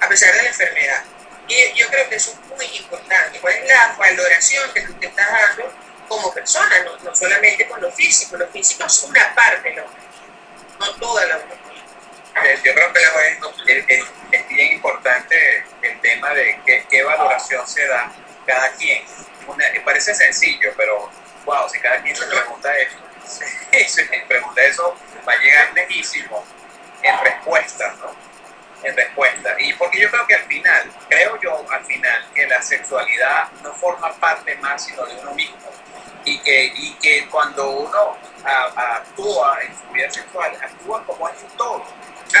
[0.00, 1.04] a pesar de la enfermedad.
[1.48, 3.40] Y yo creo que eso es importante.
[3.40, 5.72] ¿Cuál es la valoración que tú te estás dando
[6.08, 6.82] como persona?
[6.84, 8.36] No, no solamente con lo físico.
[8.36, 14.48] Lo físico es una parte de no toda la eh, Yo creo que es, es,
[14.48, 18.12] bien importante el tema de qué, qué valoración se da
[18.46, 19.04] cada quien.
[19.84, 21.10] parece sencillo, pero
[21.44, 22.96] wow, si cada quien se pregunta eso,
[23.88, 24.96] se pregunta eso,
[25.26, 26.44] va a llegar lejísimo
[27.02, 28.31] en respuestas, ¿no?
[28.82, 29.54] En respuesta.
[29.58, 33.72] Y porque yo creo que al final, creo yo al final, que la sexualidad no
[33.74, 35.58] forma parte más sino de uno mismo.
[36.24, 41.56] Y que, y que cuando uno actúa en su vida sexual, actúa como es un
[41.56, 41.84] todo.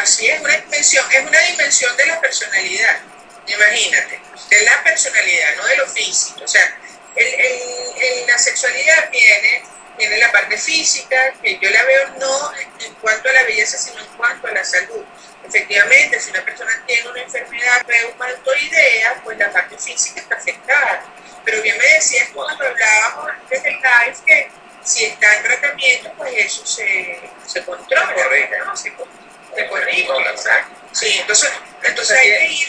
[0.00, 3.00] Así es, una dimensión, es una dimensión de la personalidad.
[3.46, 6.44] Imagínate, de la personalidad, no de lo físico.
[6.44, 6.62] O sea,
[7.16, 9.64] el, el, la sexualidad viene,
[9.98, 14.00] tiene la parte física, que yo la veo no en cuanto a la belleza, sino
[14.00, 15.04] en cuanto a la salud.
[15.54, 21.04] Efectivamente, si una persona tiene una enfermedad reumatoidea, pues la parte física está afectada.
[21.44, 24.50] Pero bien me decías cuando hablábamos antes del live que
[24.82, 28.14] si está en tratamiento, pues eso se, se controla,
[28.64, 28.74] ¿no?
[28.74, 28.94] Se,
[29.54, 30.74] se corrige, exacto.
[30.92, 32.68] Sí, entonces, entonces hay que ir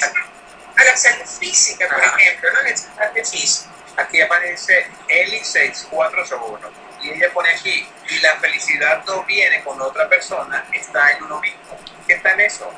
[0.75, 2.59] a la salud física, por ejemplo, ¿no?
[2.61, 3.69] En esa parte física.
[3.95, 6.59] Aquí aparece Eli6401
[7.01, 11.39] y ella pone aquí, y la felicidad no viene con otra persona, está en uno
[11.39, 11.79] mismo.
[12.07, 12.71] ¿Qué tal eso?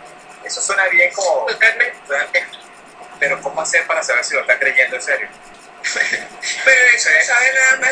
[0.43, 1.47] Eso suena bien como...
[3.19, 5.27] Pero ¿cómo hacer para saber si lo está creyendo en serio?
[6.65, 7.91] Pero eso no sabe nada más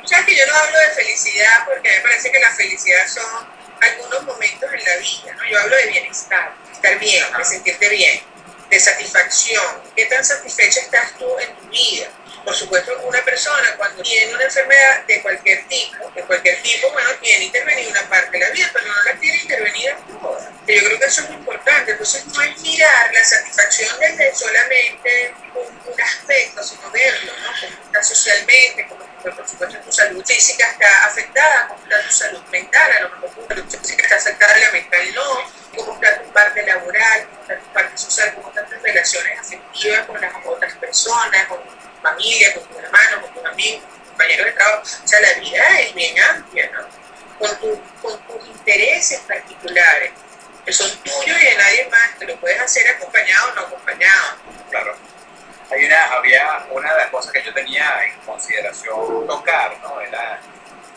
[0.00, 3.46] Tú sabes que yo no hablo de felicidad porque me parece que la felicidad son
[3.80, 5.44] algunos momentos en la vida, ¿no?
[5.48, 8.22] Yo hablo de bienestar, estar bien, de sentirte bien,
[8.70, 9.82] de satisfacción.
[9.94, 12.08] ¿Qué tan satisfecha estás tú en tu vida?
[12.46, 17.10] Por supuesto, una persona cuando tiene una enfermedad de cualquier tipo, de cualquier tipo, bueno,
[17.20, 20.52] tiene intervenir una parte de la vida, pero no la tiene intervenida toda.
[20.64, 21.90] Yo creo que eso es muy importante.
[21.90, 27.46] Entonces, no es mirar la satisfacción desde solamente un, un aspecto, sino verlo, ¿no?
[27.60, 29.04] Cómo está socialmente, cómo
[29.34, 33.30] por supuesto tu salud física está afectada, cómo está tu salud mental, a lo mejor
[33.30, 37.58] tu salud física está afectada, la mental no, cómo está tu parte laboral, cómo está
[37.58, 42.64] tu parte social, cómo están tus relaciones afectivas con las otras personas, con familia, con
[42.64, 44.82] tus hermanos, con tus amigos, compañeros de trabajo.
[44.82, 46.86] O sea, la vida es bien amplia, ¿no?
[47.38, 50.12] Con, tu, con tus intereses particulares,
[50.64, 52.18] que son tuyos y de nadie más.
[52.18, 54.36] Te lo puedes hacer acompañado o no acompañado.
[54.70, 54.96] Claro.
[55.70, 60.00] Hay una, había una de las cosas que yo tenía en consideración tocar, ¿no?
[60.00, 60.40] Era,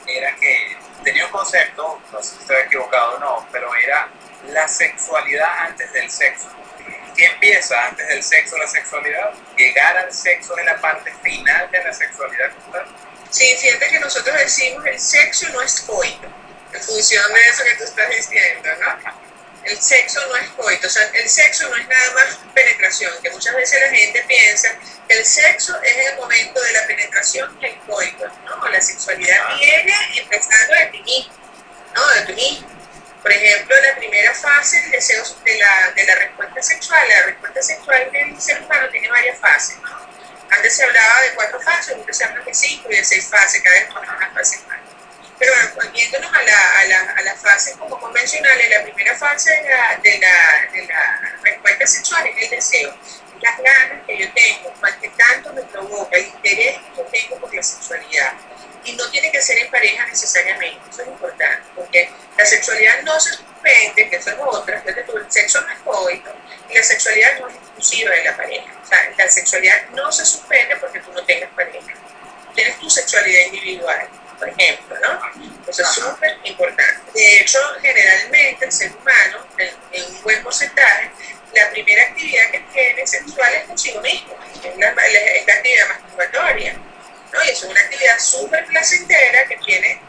[0.06, 4.10] era que tenía un concepto, no sé si estoy equivocado o no, pero era
[4.48, 6.50] la sexualidad antes del sexo
[7.20, 9.34] qué empieza antes del sexo la sexualidad?
[9.58, 12.52] Llegar al sexo es la parte final de la sexualidad
[13.30, 16.28] Sí, fíjate que nosotros decimos el sexo no es coito,
[16.74, 19.30] en función de eso que tú estás diciendo, ¿no?
[19.66, 23.30] El sexo no es coito, o sea, el sexo no es nada más penetración, que
[23.30, 24.70] muchas veces la gente piensa
[25.08, 28.68] que el sexo es el momento de la penetración y el coito, ¿no?
[28.68, 31.34] La sexualidad viene empezando de ti mismo,
[31.94, 32.08] ¿no?
[32.16, 32.79] De ti mismo.
[33.30, 37.62] Por ejemplo, la primera fase del deseo de la, de la respuesta sexual, la respuesta
[37.62, 40.00] sexual del ser humano tiene varias fases, ¿no?
[40.50, 43.62] Antes se hablaba de cuatro fases, ahora se habla de cinco y de seis fases,
[43.62, 44.80] cada vez ponemos una fase más.
[45.38, 49.70] Pero bueno, a la, a, la, a la fase como convencionales, la primera fase de
[49.70, 52.98] la, de la, de la respuesta sexual es el deseo,
[53.42, 57.39] las ganas que yo tengo, más que tanto me provoca, el interés que yo tengo
[57.42, 58.34] por la sexualidad.
[58.86, 63.20] Y no tiene que ser en pareja necesariamente, eso es importante, porque la sexualidad no
[63.20, 66.34] se suspende, que eso es otra, el sexo no es coito,
[66.70, 68.74] y la sexualidad no es exclusiva de la pareja.
[68.82, 71.94] O sea, la sexualidad no se suspende porque tú no tengas pareja.
[72.56, 75.20] Tienes tu sexualidad individual, por ejemplo, ¿no?
[75.68, 77.12] Eso es súper importante.
[77.13, 81.12] De hecho, generalmente el ser humano, en, un buen porcentaje,
[81.54, 86.76] la primera actividad que tiene sexual es consigo mismo, es la, actividad masturbatoria.
[87.32, 87.44] ¿No?
[87.44, 90.02] Y es una actividad súper placentera que tiene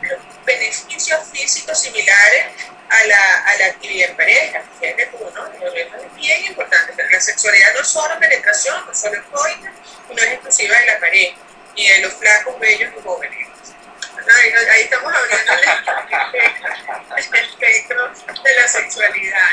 [0.44, 2.46] beneficios físicos similares
[2.88, 4.62] a la, a la actividad en pareja.
[4.80, 5.46] Fíjate tú, ¿no?
[5.46, 6.92] Es bien importante.
[6.96, 9.72] Pero la sexualidad no es solo penetración, no es solo coita,
[10.08, 11.36] no es exclusiva de la pareja,
[11.76, 13.46] ni de los flacos, bellos y jóvenes.
[14.72, 15.56] Ahí, estamos hablando
[17.16, 18.12] del espectro
[18.44, 19.48] de la sexualidad.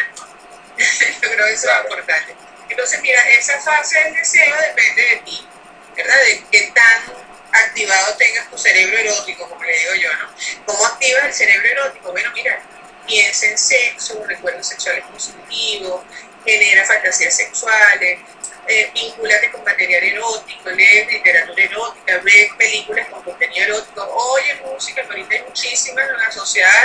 [0.78, 2.36] Yo creo que eso es importante.
[2.70, 5.48] Entonces, mira, esa fase del deseo depende de ti,
[5.96, 6.18] ¿verdad?
[6.26, 7.27] De qué tan
[7.58, 10.30] activado tengas tu cerebro erótico, como le digo yo, ¿no?
[10.66, 12.12] ¿Cómo activas el cerebro erótico?
[12.12, 12.62] Bueno, mira,
[13.06, 16.04] piensa en sexo, recuerdos sexuales positivos,
[16.46, 18.20] genera fantasías sexuales,
[18.68, 25.04] eh, vincúlate con material erótico, lees literatura erótica, ves películas con contenido erótico, oye música,
[25.08, 26.76] ahorita hay muchísimas asociadas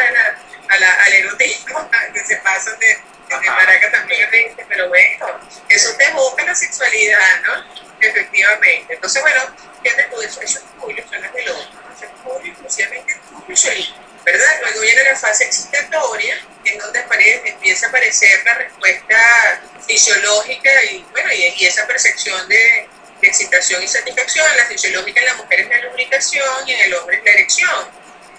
[0.68, 4.28] a la, al erotismo, que se pasan de, de maraca también,
[4.68, 7.82] pero bueno, eso te evoca la sexualidad, ¿no?
[8.02, 8.94] Efectivamente.
[8.94, 9.40] Entonces, bueno,
[9.82, 13.20] fíjate tú, eso, eso es tuyo, eso no es del otro, eso es tuyo, exclusivamente
[13.30, 14.12] tuyo solito.
[14.24, 14.60] ¿verdad?
[14.62, 21.04] Luego viene la fase excitatoria, en donde aparece, empieza a aparecer la respuesta fisiológica y,
[21.10, 22.88] bueno, y, esa percepción de,
[23.22, 24.46] excitación y satisfacción.
[24.56, 27.88] La fisiológica en la mujer es la lubricación y en el hombre es la erección,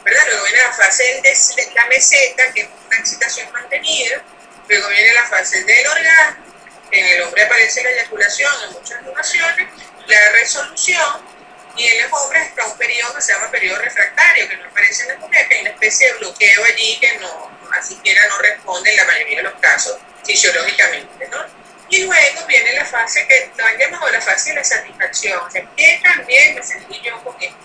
[0.03, 0.23] ¿verdad?
[0.27, 4.21] Luego viene la fase de la meseta, que es una excitación mantenida.
[4.67, 6.52] Luego viene la fase del orgasmo,
[6.99, 9.67] en el hombre aparece la eyaculación en muchas ocasiones,
[10.07, 11.33] la resolución,
[11.75, 15.03] y en los hombres está un periodo que se llama periodo refractario, que no aparece
[15.03, 18.37] en la mujer, que hay una especie de bloqueo allí que no, ni siquiera no
[18.39, 21.63] responde en la mayoría de los casos fisiológicamente, ¿no?
[21.89, 25.49] Y luego viene la fase que lo han llamado la fase de la satisfacción, o
[25.49, 27.57] sea, que también me sentí yo con esto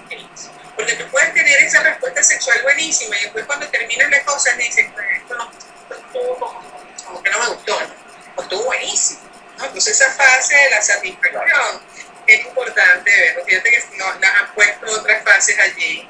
[0.75, 4.87] Porque tú puedes tener esa respuesta sexual buenísima y después cuando terminas la cosa dices,
[4.93, 8.08] pues esto no, estuvo como, que no me gustó, ¿no?
[8.41, 9.21] Estuvo buenísimo,
[9.59, 9.65] ¿no?
[9.67, 11.83] Entonces esa fase de la satisfacción
[12.27, 13.45] es importante ver.
[13.45, 16.09] Fíjate que nos, han puesto otras fases allí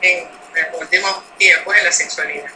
[0.00, 2.50] en, los últimos tiempos de la sexualidad.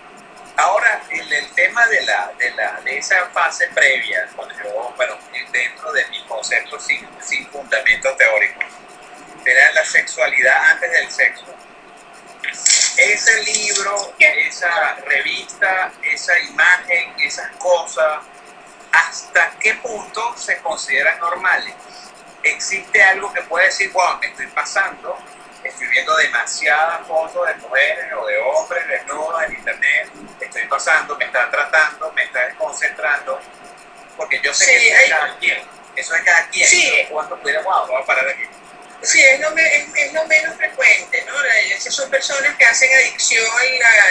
[0.56, 5.16] Ahora, el, el tema de, la, de, la, de esa fase previa, cuando yo, bueno,
[5.52, 8.60] dentro de mi concepto sin, sin fundamento teórico,
[9.44, 11.44] era la sexualidad antes del sexo.
[12.96, 18.20] Ese libro, esa revista, esa imagen, esas cosas,
[18.92, 21.74] ¿hasta qué punto se consideran normales?
[22.42, 25.18] existe algo que puede decir, wow, me estoy pasando,
[25.62, 31.24] estoy viendo demasiadas fotos de mujeres o de hombres desnudos en internet, estoy pasando, me
[31.26, 33.40] está tratando, me está desconcentrando,
[34.16, 35.62] porque yo sé que eso es cada quien,
[35.96, 37.06] eso es cada quien, sí.
[37.10, 38.44] cuando puede, wow, vamos a parar aquí.
[39.02, 41.34] Sí, es lo, es, lo, menos frecuente, ¿no?
[41.74, 43.44] Esas son personas que hacen adicción,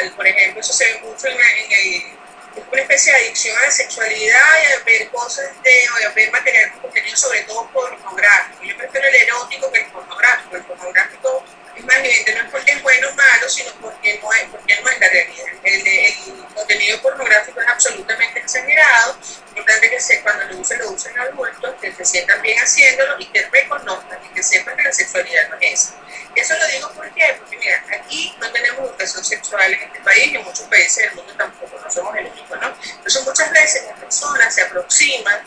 [0.01, 2.17] al, por ejemplo, eso se ve mucho en, en el
[2.55, 6.13] es una especie de adicción a la sexualidad y a ver cosas de, o a
[6.13, 8.63] ver material contenido sobre todo pornográfico.
[8.63, 10.55] Yo prefiero el erótico que el pornográfico.
[10.57, 11.43] El pornográfico
[11.89, 14.99] evidente, no es porque es bueno o malo, sino porque no es, porque no es
[14.99, 15.45] la realidad.
[15.63, 19.17] El, contenido pornográfico es absolutamente exagerado.
[19.49, 23.25] Importante que se, cuando lo usen, lo usen adultos, que se sientan bien haciéndolo y
[23.27, 25.95] que reconozcan y que sepan que la sexualidad no es esa.
[26.35, 27.35] Eso lo digo ¿por qué?
[27.39, 31.15] porque, mira, aquí no tenemos educación sexual en este país y en muchos países del
[31.15, 32.75] mundo tampoco, no somos el único, ¿no?
[32.83, 35.41] Entonces, muchas veces las personas se aproximan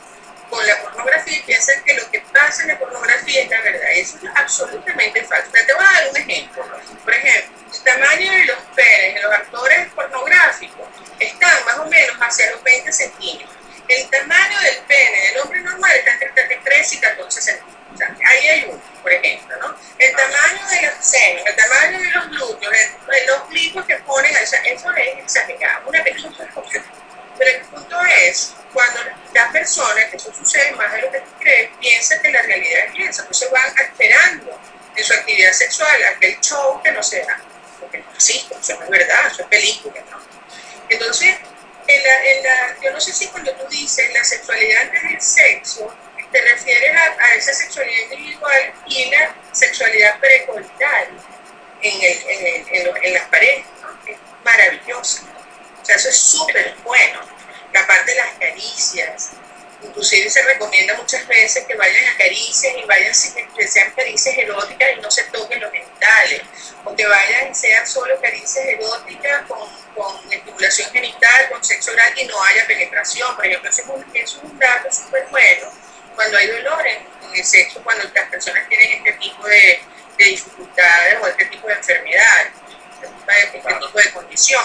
[0.54, 3.90] con la pornografía y piensan que lo que pasa en la pornografía es la verdad.
[3.92, 5.50] Eso es absolutamente falso.
[5.50, 6.64] Te voy a dar un ejemplo.
[7.02, 10.88] Por ejemplo, el tamaño de los penes de los actores pornográficos
[11.18, 13.50] están más o menos hacia los 20 centímetros.
[13.88, 15.92] El tamaño del pene del hombre normal
[16.84, 17.74] 10 y 14 centímetros.
[17.94, 19.76] O sea, ahí hay uno, por ejemplo, ¿no?
[19.98, 24.34] El tamaño de los senos, el tamaño de los glúteos, el, los glúteos que ponen,
[24.34, 26.02] o sea, eso es exagerado, una
[26.52, 26.82] cosa.
[27.38, 29.00] Pero el punto es, cuando
[29.32, 32.86] las personas, que eso sucede más de lo que tú crees, piensan que la realidad
[32.98, 34.60] es entonces van esperando
[34.96, 37.40] en su actividad sexual aquel show que no se da,
[37.80, 40.20] porque no existe, eso no es verdad, eso es película, ¿no?
[40.88, 41.36] Entonces,
[41.86, 45.20] en la, en la, yo no sé si cuando tú dices la sexualidad antes del
[45.20, 45.94] sexo,
[46.32, 51.08] te refieres a, esa sexualidad individual y la sexualidad precoital
[51.80, 54.10] en, el, en, en, las parejas, ¿no?
[54.10, 55.22] Es maravillosa.
[55.80, 57.33] O sea, eso es súper bueno.
[57.74, 59.32] La parte de las caricias,
[59.82, 63.12] inclusive se recomienda muchas veces que vayan a caricias y vayan
[63.56, 66.42] que sean caricias eróticas y no se toquen los genitales,
[66.84, 72.12] o que vayan y sean solo caricias eróticas con, con estimulación genital, con sexo oral
[72.16, 73.34] y no haya penetración.
[73.34, 75.72] Por ejemplo, eso es un, es un dato súper bueno
[76.14, 79.80] cuando hay dolor en, el sexo, cuando las personas tienen este tipo de,
[80.16, 82.46] de dificultades o este tipo de enfermedad,
[83.02, 84.62] este, este tipo de condición,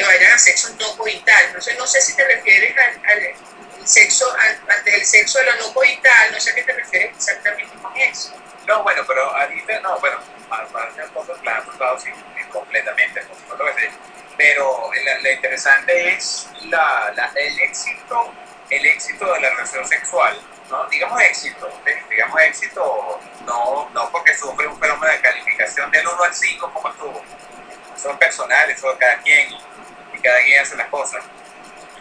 [0.00, 1.44] que vayan a sexo no coital.
[1.46, 4.26] Entonces, no sé si te refieres al sexo,
[4.66, 7.94] ante el sexo de lo no coital, no sé a qué te refieres exactamente con
[7.98, 8.32] eso.
[8.66, 12.10] No, bueno, pero ahorita, no, bueno, para ser un poco claro, sí,
[12.50, 13.58] completamente, por
[14.38, 14.90] pero
[15.22, 18.32] lo interesante es la, la, el éxito,
[18.70, 20.40] el éxito de la relación sexual,
[20.70, 20.86] ¿no?
[20.86, 21.70] Digamos éxito,
[22.08, 26.88] digamos éxito, no, no porque sufre un fenómeno de calificación del 1 al 5 como
[26.88, 27.22] estuvo,
[27.96, 29.50] son personales, son cada quien,
[30.20, 31.24] y cada quien hace las cosas,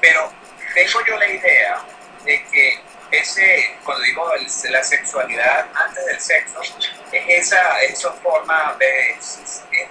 [0.02, 0.32] pero
[0.74, 1.82] tengo yo la idea
[2.26, 4.32] de que ese, cuando digo
[4.70, 6.62] la sexualidad antes del sexo,
[7.12, 9.18] es esa, esa forma de,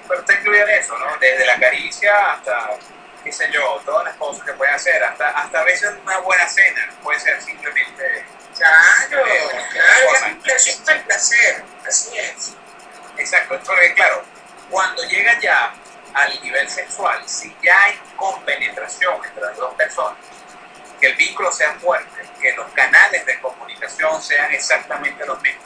[0.07, 1.17] pero está incluida eso, ¿no?
[1.19, 2.77] Desde la caricia hasta,
[3.25, 6.49] qué sé yo, todas las cosas que pueden hacer, hasta, hasta a veces una buena
[6.49, 8.25] cena, puede ser simplemente...
[8.57, 10.15] Claro, eh, claro,
[10.57, 12.55] es un placer, así es.
[13.17, 14.25] Exacto, porque claro,
[14.71, 15.75] cuando llega ya
[16.15, 20.19] al nivel sexual, si ya hay compenetración entre las dos personas,
[21.01, 25.65] que el vínculo sea fuerte, que los canales de comunicación sean exactamente los mismos,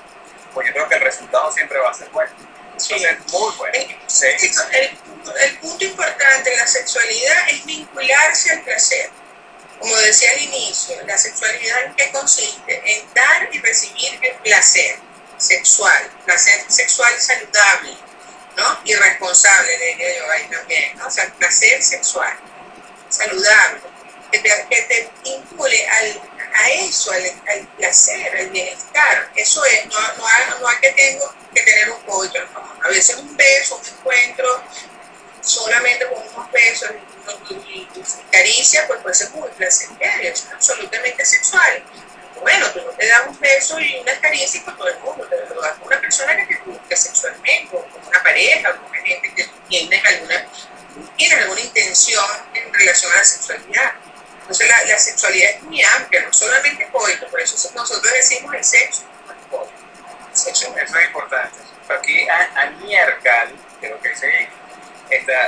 [0.52, 2.32] pues yo creo que el resultado siempre va a ser bueno.
[2.76, 2.94] Sí.
[3.30, 3.74] muy bueno.
[3.74, 4.98] El,
[5.40, 9.10] el, punto importante en la sexualidad es vincularse al placer.
[9.78, 12.82] Como decía al inicio, la sexualidad en qué consiste?
[12.84, 14.96] En dar y recibir el placer
[15.36, 17.96] sexual, placer sexual saludable,
[18.56, 18.80] ¿no?
[18.84, 21.06] Y responsable, diría yo ahí también, ¿no?
[21.06, 22.36] O sea, placer sexual
[23.12, 23.80] saludable
[24.30, 26.22] que te, que te vincule al,
[26.54, 29.30] a eso, al, al, placer, al bienestar.
[29.36, 32.72] Eso es, no, no, hay, no hay que, tengo, que tener un pollo, no.
[32.82, 34.62] A veces un beso, un encuentro,
[35.42, 36.90] solamente con unos besos
[37.50, 41.84] y, y, y caricia, pues puede ser muy placentero, es absolutamente sexual.
[42.42, 45.54] Bueno, tú no te das un beso y una caricia con todo el mundo, te
[45.54, 49.00] lo das con una persona que te gusta sexualmente, con una pareja, o con una
[49.00, 50.46] gente que tiene alguna,
[51.16, 52.24] tiene alguna intención
[52.54, 53.92] en relación a la sexualidad.
[54.40, 58.64] Entonces la, la, sexualidad es muy amplia, no solamente coito, por eso nosotros decimos el
[58.64, 59.02] sexo,
[59.50, 61.56] no el Sexo es muy importante.
[61.88, 64.48] Aquí Aniercal, que lo que dice,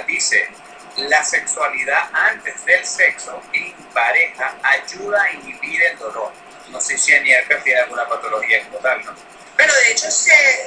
[0.07, 0.49] dice,
[0.97, 6.33] la sexualidad antes del sexo en pareja ayuda a inhibir el dolor.
[6.75, 9.15] No sé si Aniercal tiene alguna patología en total, ¿no?
[9.57, 10.09] Bueno, de hecho,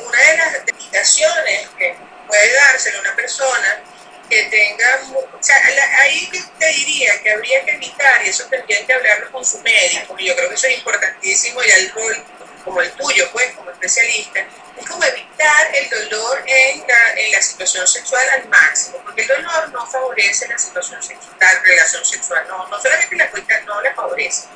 [0.06, 3.84] una de las indicaciones que puede dárselo a una persona
[4.30, 5.58] que tenga, o sea,
[6.00, 10.16] ahí te diría que habría que evitar, y eso tendrían que hablarlo con su médico,
[10.18, 12.26] y yo creo que eso es importantísimo, y el rol
[12.64, 14.46] como el tuyo, pues, como especialista,
[14.78, 19.28] es como evitar el dolor en la, en la situación sexual al máximo, porque el
[19.28, 23.82] dolor no favorece la situación sexual, la relación sexual, no, no solamente la cuenta no
[23.82, 24.48] la favorece.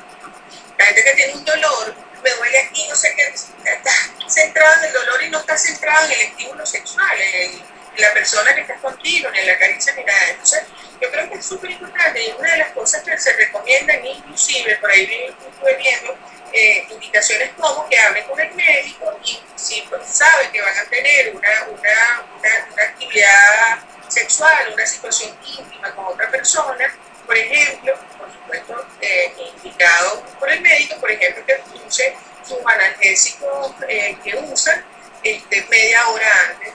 [0.82, 3.92] La gente que tiene un dolor, me duele aquí, no sé qué, está
[4.28, 7.62] centrado en el dolor y no está centrado en el estímulo sexual, en el
[7.98, 10.30] la persona que está contigo, en la caricia ni nada.
[10.30, 10.64] Entonces,
[11.00, 14.76] yo creo que es súper importante y una de las cosas que se recomiendan, inclusive,
[14.78, 16.18] por ahí estuve viendo
[16.54, 20.84] eh, indicaciones como que hablen con el médico y si pues, saben que van a
[20.86, 26.94] tener una, una, una, actividad sexual, una situación íntima con otra persona,
[27.32, 32.14] por ejemplo, por supuesto, eh, indicado por el médico, por ejemplo, que use
[32.46, 34.84] sus analgésicos eh, que usan
[35.24, 36.74] este, media hora antes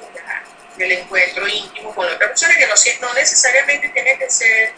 [0.78, 4.72] del encuentro íntimo con otra persona, que no, no necesariamente tiene que ser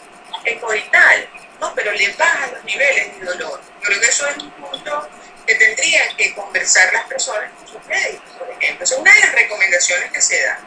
[0.59, 1.29] coital,
[1.61, 1.73] ¿no?
[1.73, 3.61] pero le baja los niveles de dolor.
[3.81, 5.09] Yo creo que eso es un punto
[5.47, 8.83] que tendrían que conversar las personas con sus médicos, por ejemplo.
[8.83, 10.59] es una de las recomendaciones que se dan.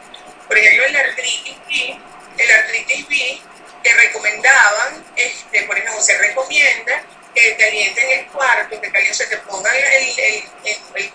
[0.48, 1.98] Por ejemplo, el artritis B,
[2.38, 3.42] el artritis B,
[3.82, 7.02] que recomendaban, este, por ejemplo, se recomienda
[7.34, 11.12] que calienten el cuarto, que calienten, que pongan el, el, el,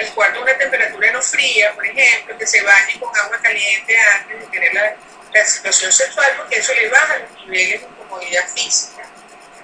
[0.00, 3.98] el, cuarto a una temperatura no fría, por ejemplo, que se bañen con agua caliente
[3.98, 4.96] antes de tener la,
[5.32, 9.02] la situación sexual, porque eso le baja los niveles de incomodidad física.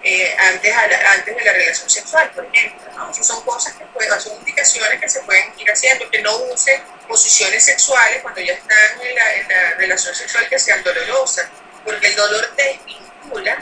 [0.06, 2.92] Eh, antes, antes de la relación sexual, por ejemplo.
[2.94, 3.14] ¿no?
[3.14, 7.64] son cosas que pueden, son indicaciones que se pueden ir haciendo, que no usen posiciones
[7.64, 11.48] sexuales cuando ya están en la, en la relación sexual que sean dolorosas,
[11.84, 13.58] porque el dolor te desvincula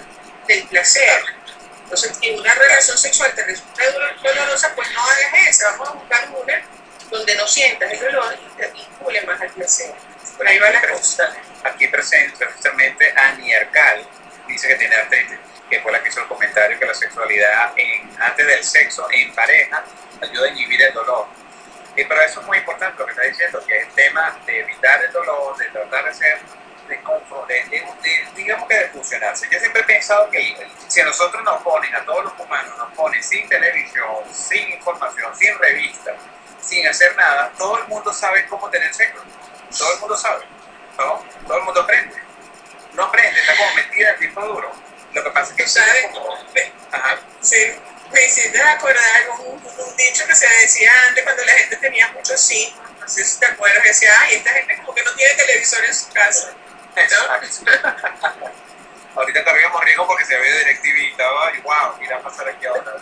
[0.46, 1.24] del placer.
[1.84, 3.82] Entonces, si una relación sexual te resulta
[4.22, 6.62] dolorosa, pues no hagas esa, vamos a buscar una
[7.10, 9.94] donde no sientas el dolor y te vincule más al placer.
[10.36, 11.30] Por ahí va la cosa.
[11.64, 14.08] Aquí presente precisamente Annie Arcal,
[14.48, 15.38] dice que tiene artritis
[15.72, 19.34] que fue la que hizo el comentario que la sexualidad en, antes del sexo en
[19.34, 19.82] pareja
[20.20, 21.26] ayuda a inhibir el dolor.
[21.96, 24.60] Y para eso es muy importante lo que está diciendo, que es el tema de
[24.60, 26.40] evitar el dolor, de tratar de ser,
[26.89, 29.49] de, de, digamos que de fusionarse.
[29.51, 30.57] Yo siempre he pensado que
[30.89, 35.35] si a nosotros nos ponen, a todos los humanos, nos ponen sin televisión, sin información,
[35.37, 36.14] sin revista,
[36.61, 39.22] sin hacer nada, todo el mundo sabe cómo tener sexo.
[39.76, 40.45] Todo el mundo sabe.
[40.99, 41.24] ¿no?
[41.47, 42.16] Todo el mundo aprende.
[42.93, 46.07] No aprende, está como metida en tipo duro lo que pasa es que ¿sabes?
[46.91, 47.18] Ajá.
[47.41, 47.72] Sí,
[48.12, 52.51] me hiciste acordar un, un dicho que se decía antes cuando la gente tenía muchos
[52.51, 52.80] hijos.
[53.01, 55.95] No sé si te acuerdas, decía, ay, esta gente como que no tiene televisor en
[55.95, 56.55] su casa.
[59.14, 62.97] Ahorita corríamos riesgo porque se ve DirecTV y estaba, y wow, mira pasar aquí ahora.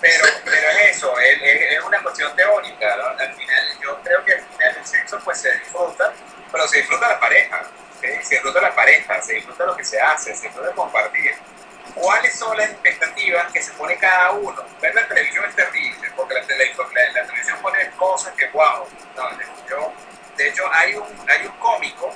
[0.00, 2.94] pero, pero es eso, es, es, una cuestión teórica.
[3.18, 6.12] Al final, yo creo que al final el sexo pues se disfruta,
[6.50, 7.68] pero se disfruta la pareja
[8.00, 11.34] se disfruta la pareja, se disfruta lo que se hace, se disfruta compartir.
[11.94, 14.62] ¿Cuáles son las expectativas que se pone cada uno?
[14.80, 18.86] Ver la televisión es terrible, porque la, televisión pone cosas que, wow,
[19.16, 19.30] no,
[19.68, 19.92] yo,
[20.36, 22.14] de hecho hay un, hay un cómico,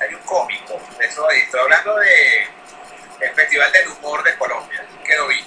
[0.00, 2.48] hay un cómico, eso, estoy hablando de
[3.34, 5.44] Festival del Humor de Colombia, que lo vi,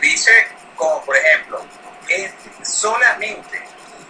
[0.00, 1.64] dice como por ejemplo,
[2.06, 3.62] que solamente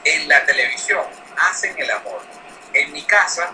[0.04, 1.04] en la televisión
[1.36, 2.22] hacen el amor
[2.72, 3.52] en mi casa,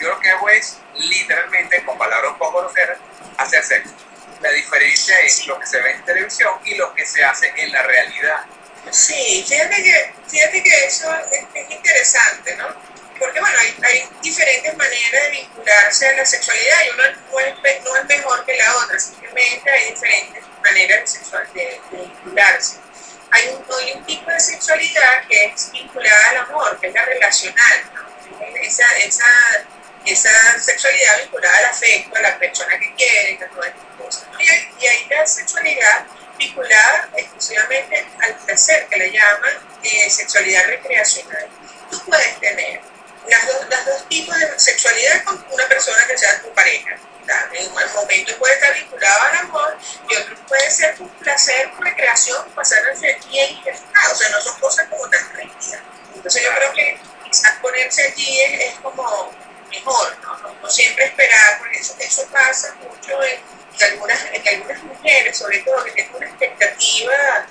[0.00, 2.98] yo lo que hago es literalmente, con palabras un poco groseras,
[3.36, 3.94] hacer sexo.
[4.40, 7.72] La diferencia es lo que se ve en televisión y lo que se hace en
[7.72, 8.44] la realidad.
[8.90, 12.68] Sí, fíjate que, fíjate que eso es, interesante, ¿no?
[13.18, 17.96] Porque bueno, hay, diferentes maneras de vincularse a la sexualidad y una no es, no
[17.96, 22.76] es mejor que la otra, simplemente hay diferentes maneras de, sexual, de, vincularse.
[23.30, 27.04] Hay un, hay un tipo de sexualidad que es vinculada al amor, que es la
[27.04, 28.08] relacional, ¿no?
[28.62, 29.26] esa, esa,
[30.06, 34.28] esa sexualidad vinculada al afecto, a la persona que quiere, a todas estas cosas.
[34.38, 36.06] Y, hay, y hay la sexualidad
[36.38, 41.48] vinculada exclusivamente al placer, que le llaman eh, sexualidad recreacional.
[41.90, 42.80] Tú puedes tener
[43.28, 46.96] las dos, las dos tipos de sexualidad con una persona que sea tu pareja.
[47.52, 49.76] En un momento puede estar vinculado al amor
[50.08, 54.40] y otro puede ser un placer, recreación, pasar a ser bien y O sea, no
[54.40, 55.82] son cosas como tan rígidas.
[56.14, 59.30] Entonces yo creo que quizás ponerse allí es, como
[59.68, 60.38] mejor, ¿no?
[60.62, 60.70] ¿no?
[60.70, 65.92] siempre esperar, porque eso, eso pasa mucho en, algunas, en algunas mujeres, sobre todo, que
[65.92, 67.46] tienen una expectativa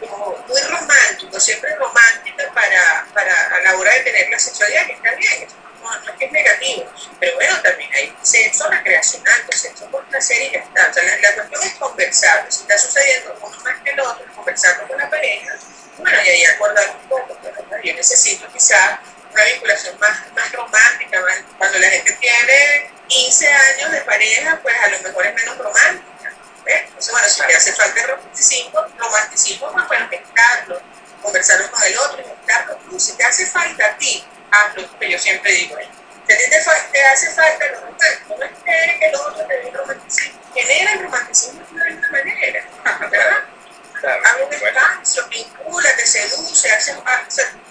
[0.00, 4.92] como muy romántica, siempre romántica para, para a la hora de tener la sexualidad, que
[4.92, 5.48] está bien,
[5.80, 10.40] no, no, es que es negativo, pero bueno, también hay sexo recreacional, sexo por placer
[10.42, 10.88] y ya está.
[10.88, 14.24] O sea, la, la, cuestión es conversar, si está sucediendo uno más que el otro,
[14.34, 15.56] conversar con la pareja,
[15.98, 18.98] bueno, y ahí acordar un poco, pero yo necesito quizás
[19.32, 21.20] una vinculación más, más romántica,
[21.58, 26.32] cuando la gente tiene 15 años de pareja, pues a lo mejor es menos romántica.
[26.64, 30.80] Entonces, bueno, si te hace falta el romanticismo, romanticismo pues bueno, mezclarlo,
[31.20, 32.76] conversarlo con el otro, mezclarlo.
[32.88, 35.88] Tú, si te hace falta a ti, hazlo, que yo siempre digo, ¿eh?
[36.26, 39.54] si a ti te, te, hace falta lo romántico, no esperes que el otro te
[39.54, 40.40] dé el romanticismo.
[40.54, 42.64] Genera el romanticismo de una manera,
[43.10, 43.38] ¿verdad?
[44.00, 46.96] Claro, Abre un espacio, vincula, te seduce, hace,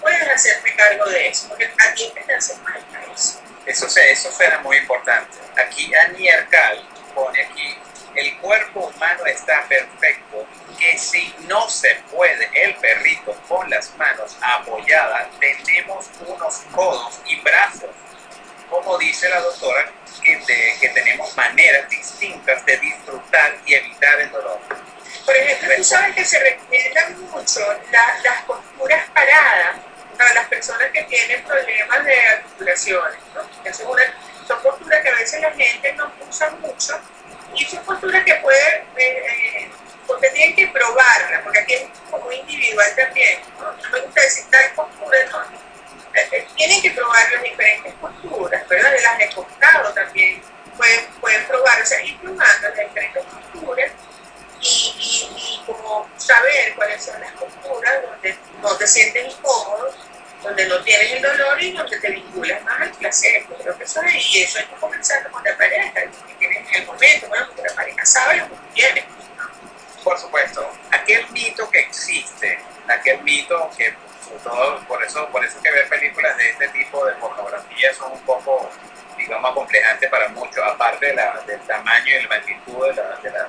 [0.00, 3.01] puedes hacerte cargo de eso, porque a ti te hace falta
[3.66, 3.86] eso.
[3.86, 5.38] Eso, suena muy importante.
[5.56, 7.78] Aquí Annie Arcal pone aquí,
[8.14, 10.46] el cuerpo humano está perfecto,
[10.78, 17.40] que si no se puede el perrito con las manos apoyadas, tenemos unos codos y
[17.40, 17.90] brazos.
[18.68, 19.90] Como dice la doctora,
[20.22, 20.40] que,
[20.80, 24.60] que tenemos maneras distintas de disfrutar y evitar el dolor.
[25.24, 27.60] Por ejemplo, tú sabes que se recomiendan mucho
[27.90, 29.76] las posturas paradas
[30.16, 33.18] para las personas que tienen problemas de articulaciones.
[33.34, 33.74] ¿no?
[34.46, 37.00] Son, posturas que a veces la gente no usa mucho
[37.54, 39.70] y son posturas que pueden, eh, eh,
[40.06, 43.40] porque tienen que probarla, porque aquí es como individual también.
[43.58, 45.42] No, me gusta decir tal postura, no.
[46.14, 48.92] Eh, tienen que probar las diferentes posturas, ¿verdad?
[48.92, 50.42] De las he costado también
[50.76, 53.90] pueden, pueden probar, o sea, ir probando las diferentes posturas
[54.62, 59.92] y, como saber cuáles son las posturas donde no te sientes incómodo,
[60.42, 63.44] donde no tienes el dolor y donde te vinculas más al placer.
[63.60, 66.74] Creo que eso es, y eso hay que comenzar con la pareja, que tienes en
[66.82, 69.04] el momento, bueno, porque la pareja sabe lo que tienes.
[70.02, 72.58] Por supuesto, aquel mito que existe,
[72.88, 73.94] aquel mito que
[74.42, 78.20] todo, por eso, por eso que ver películas de este tipo de pornografía son un
[78.20, 78.70] poco,
[79.22, 83.30] digamos, acomplejantes para muchos, aparte de la, del tamaño y la magnitud de, la, de,
[83.30, 83.48] la,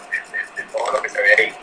[0.55, 1.55] de, todo lo que se ve ahí.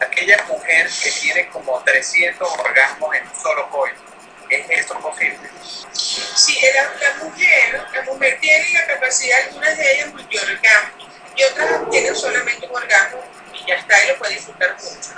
[0.00, 4.00] Aquella mujer que tiene como 300 orgasmos en un solo coito,
[4.48, 5.50] ¿es esto posible?
[5.92, 11.90] Sí, la, la, mujer, la mujer tiene la capacidad, algunas de ellas multiorgasmo, y otras
[11.90, 13.22] tienen solamente un orgasmo
[13.52, 15.10] y ya está, y lo puede disfrutar mucho.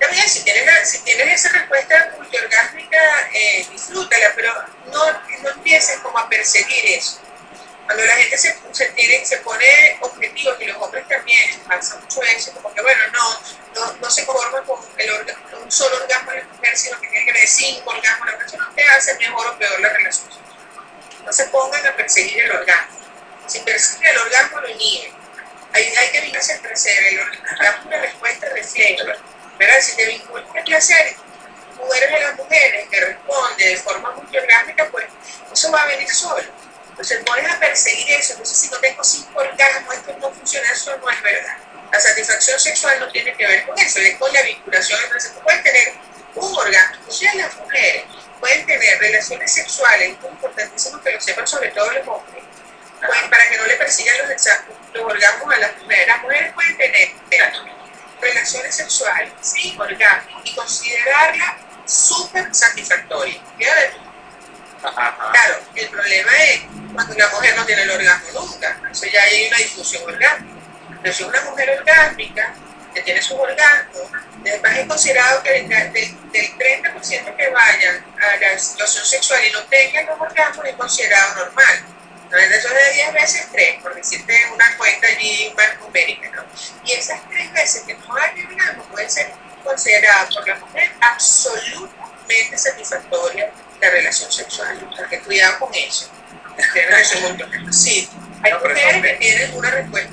[0.00, 2.98] También, si tienes, si tienes esa respuesta multiorgásmica,
[3.32, 4.52] eh, disfrútala, pero
[4.92, 7.20] no, no empieces como a perseguir eso.
[7.86, 12.22] Cuando la gente se, se, tiene, se pone objetivos, y los hombres también pasa mucho
[12.22, 13.40] eso, como que bueno, no,
[13.74, 17.26] no, no se conforma con el un solo orgasmo de la mujer, sino que tiene
[17.26, 20.28] que tener cinco orgasmos, la persona te hace mejor o peor la relación.
[21.24, 22.98] No se pongan a perseguir el orgasmo.
[23.46, 25.14] Si persiguen el orgasmo, lo nieguen.
[25.72, 29.04] Hay, hay que vincularse al placer, el orgasmo una respuesta refleja
[29.58, 29.80] ¿verdad?
[29.80, 31.16] Si te vinculas al placer,
[31.76, 35.06] tú eres las mujeres que responde de forma multiorgásmica, pues
[35.52, 36.63] eso va a venir solo.
[36.94, 40.96] Entonces pones a perseguir eso, entonces si no tengo cinco orgasmos, esto no funciona, eso
[40.96, 41.56] no es verdad.
[41.90, 45.00] La satisfacción sexual no tiene que ver con eso, es con la vinculación.
[45.02, 45.92] Entonces tú puedes tener
[46.36, 48.04] un orgasmo, o sea, las mujeres
[48.38, 52.44] pueden tener relaciones sexuales, es importantísimo que lo sepan sobre todo los hombres,
[53.04, 54.28] pueden, para que no le persigan los,
[54.94, 56.06] los orgasmos a las mujeres.
[56.06, 57.12] Las mujeres pueden tener
[58.20, 63.42] relaciones sexuales sin orgasmo y considerarla súper satisfactoria.
[64.92, 66.60] Claro, el problema es
[66.92, 70.54] cuando una mujer no tiene el orgasmo nunca, entonces ya hay una discusión orgánica.
[71.02, 72.54] Pero si una mujer orgásmica
[72.92, 74.10] que tiene su orgasmo,
[74.42, 79.62] además es considerado que del, del 30% que vayan a la situación sexual y no
[79.64, 81.84] tengan los orgasmos es considerado normal.
[82.24, 86.44] Entonces, eso es de 10 veces 3, por decirte una cuenta allí más numérica, ¿no?
[86.84, 89.32] Y esas 3 veces que no hay orgasmo pueden ser
[89.62, 93.50] consideradas por la mujer absolutamente satisfactorias
[93.84, 94.88] la relación sexual.
[94.92, 96.10] O que cuidado con eso.
[97.70, 98.08] Sí,
[98.42, 100.12] hay mujeres que tienen una respuesta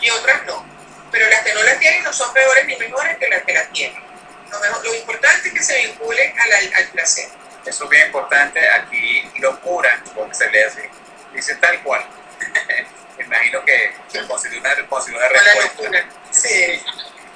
[0.00, 0.66] y otras no.
[1.10, 3.64] Pero las que no la tienen no son peores ni mejores que las que la
[3.68, 4.02] tienen.
[4.50, 7.28] Lo, mejor, lo importante es que se vinculen al, al placer.
[7.64, 8.60] Eso es bien importante.
[8.70, 10.90] Aquí locura, como se le hace
[11.32, 12.04] dice tal cual.
[13.18, 13.92] Imagino que
[14.26, 16.82] considera una, una respuesta sí.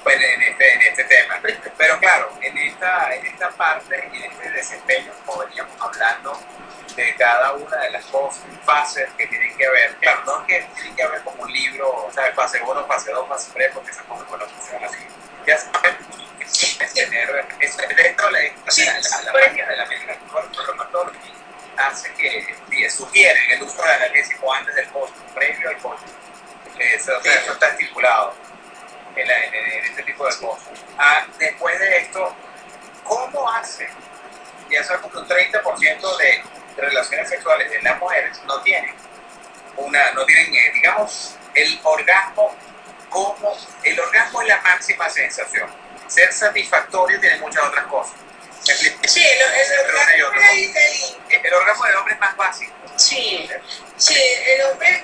[0.07, 1.37] Pues, en, este, en este tema.
[1.77, 6.39] Pero claro, en esta, en esta parte y en este desempeño, como veníamos hablando,
[6.95, 8.05] de cada una de las
[8.63, 9.95] fases que tienen que ver.
[9.97, 13.11] Claro, no es que tienen que ver como un libro, o sea, fase 1, fase
[13.11, 15.05] 2, fase 3, porque esas cosas no funcionan así.
[15.45, 15.97] Ya saben,
[16.39, 21.33] es tener, es dentro de la, magia de la metodología
[21.75, 26.03] hace que sugieren el uso del analgésico antes del post, previo al post.
[26.79, 28.46] Eso, eso está estipulado
[29.21, 30.69] en, en, este tipo de cosas.
[30.97, 32.35] Ah, después de esto,
[33.03, 33.87] ¿cómo hace?
[34.69, 36.43] Ya sabemos que un 30% de
[36.77, 38.93] relaciones sexuales de las mujeres no tienen
[39.77, 42.55] una, no tienen, eh, digamos, el orgasmo
[43.09, 45.69] como el orgasmo es la máxima sensación.
[46.07, 48.27] Ser satisfactorio tiene muchas otras cosas
[48.63, 50.51] Sí, el, orgasmo
[51.29, 52.73] el, orgasmo del hombre es más básico.
[52.97, 53.49] Sí,
[53.95, 54.15] sí,
[54.45, 55.03] el hombre,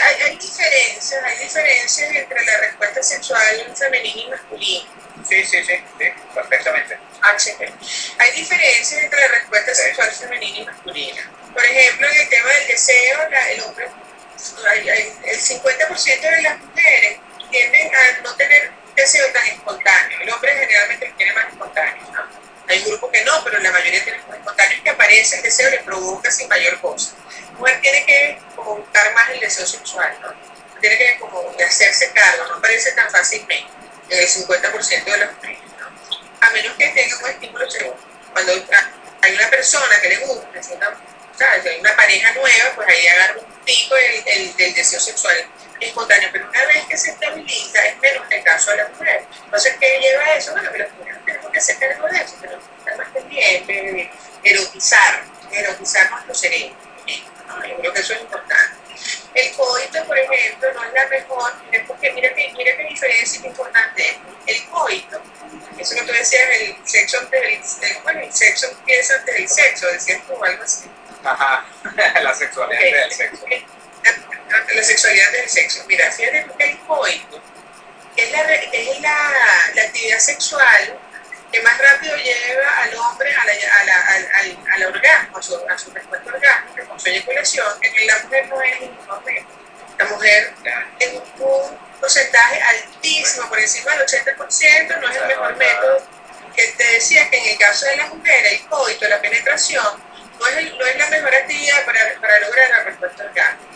[0.00, 4.88] hay, hay diferencias, hay diferencias entre la respuesta sexual femenina y masculina.
[5.28, 6.98] Sí, sí, sí, sí perfectamente.
[7.22, 7.72] HP.
[8.18, 11.30] Hay diferencias entre la respuesta sexual femenina y masculina.
[11.52, 13.88] Por ejemplo, en el tema del deseo, la, el hombre,
[14.68, 17.18] hay, hay, el 50% de las mujeres
[17.50, 20.20] tienden a no tener deseo tan espontáneo.
[20.20, 22.02] El hombre generalmente lo tiene más espontáneo.
[22.12, 22.22] ¿no?
[22.68, 25.78] Hay un grupo que no, pero la mayoría tiene espontáneos que aparece el deseo le
[25.80, 27.12] provoca sin mayor cosa.
[27.52, 28.38] La mujer tiene que
[28.74, 30.28] buscar más el deseo sexual, ¿no?
[30.80, 33.70] Tiene que como hacerse cargo, no aparece tan fácilmente,
[34.10, 35.86] el 50% de las mujeres, ¿no?
[36.46, 37.98] A menos que tenga un estímulo seguro.
[38.32, 38.52] Cuando
[39.22, 40.72] hay una persona que le gusta, si
[41.68, 45.36] hay una pareja nueva, pues ahí agarra un pico del, del deseo sexual
[45.80, 49.24] espontáneo, pero una vez que se estabiliza es menos el caso de la mujer.
[49.44, 50.52] Entonces, ¿qué lleva a eso?
[50.52, 54.10] Bueno, que las mujeres tenemos que hacer cargo de eso, pero estar más pendiente,
[54.42, 56.85] erotizar, erotizar nuestro cerebro.
[57.46, 57.66] ¿No?
[57.66, 58.76] Yo creo que eso es importante.
[59.34, 61.52] El coito, por ejemplo, no es la mejor,
[61.86, 65.20] porque mira que, mira qué diferencia es importante El coito,
[65.78, 69.86] eso que tú decías, el sexo antes del, bueno, el sexo empieza antes del sexo,
[69.88, 70.88] decías tú algo así.
[71.22, 71.66] Ajá,
[72.22, 73.46] la sexualidad del sexo
[74.74, 75.84] la sexualidad del sexo.
[75.86, 77.42] Mira, fíjate que el coito
[78.16, 79.16] es, la, es la,
[79.74, 80.98] la, actividad sexual
[81.56, 84.06] que más rápido lleva al hombre a la, a la,
[84.40, 88.48] al, al, orgasmo, a su, a su respuesta orgásmica, con su eyaculación, que la mujer
[88.48, 89.22] no es el mismo
[89.98, 90.54] La mujer
[90.98, 96.06] es un porcentaje altísimo, por encima del 80%, no es el mejor método.
[96.54, 100.02] Que te decía que en el caso de la mujer, el coito, la penetración,
[100.38, 103.72] no es, no es la mejor actividad para, para lograr la respuesta orgásmica.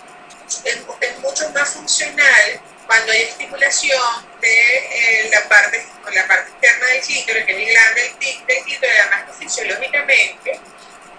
[0.64, 2.60] Es, es, mucho más funcional
[2.90, 4.02] cuando hay estimulación
[4.40, 8.78] de eh, la, parte, la parte externa del clítoris, que es el glande del, clítoris,
[8.82, 10.60] además que fisiológicamente,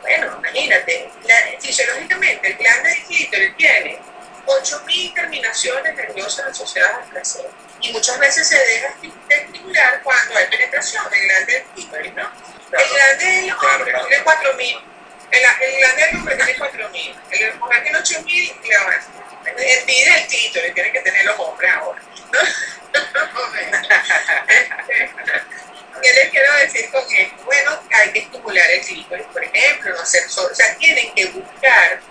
[0.02, 4.00] bueno, imagínate, la, fisiológicamente el glande del clítoris tiene
[4.46, 7.50] 8.000 terminaciones nerviosas asociadas al placer.
[7.80, 8.94] Y muchas veces se deja
[9.30, 12.32] de estimular cuando hay penetración del glande del clítoris, ¿no?
[12.78, 14.92] El glande del hombre tiene 4.000
[15.32, 19.02] el, el glande del hombre tiene 4.000, el mujer tiene 8.000 y ahora
[19.46, 22.02] envidia el clítoris, tienen que tener los hombres ahora.
[26.02, 27.44] ¿Qué les quiero decir con esto?
[27.46, 32.02] Bueno, hay que estimular el clítoris, por ejemplo, no hacer o sea, tienen que buscar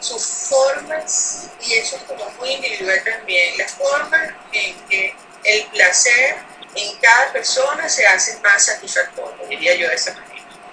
[0.00, 5.14] sus formas, y eso es como muy individual también, las formas en que
[5.44, 6.36] el placer
[6.74, 10.30] en cada persona se hace más satisfactorio, diría yo de esa manera.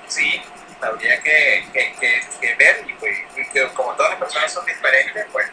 [0.07, 0.41] Sí,
[0.81, 3.17] habría que, que, que, ver y, pues,
[3.51, 5.47] que como todas las personas son diferentes, pues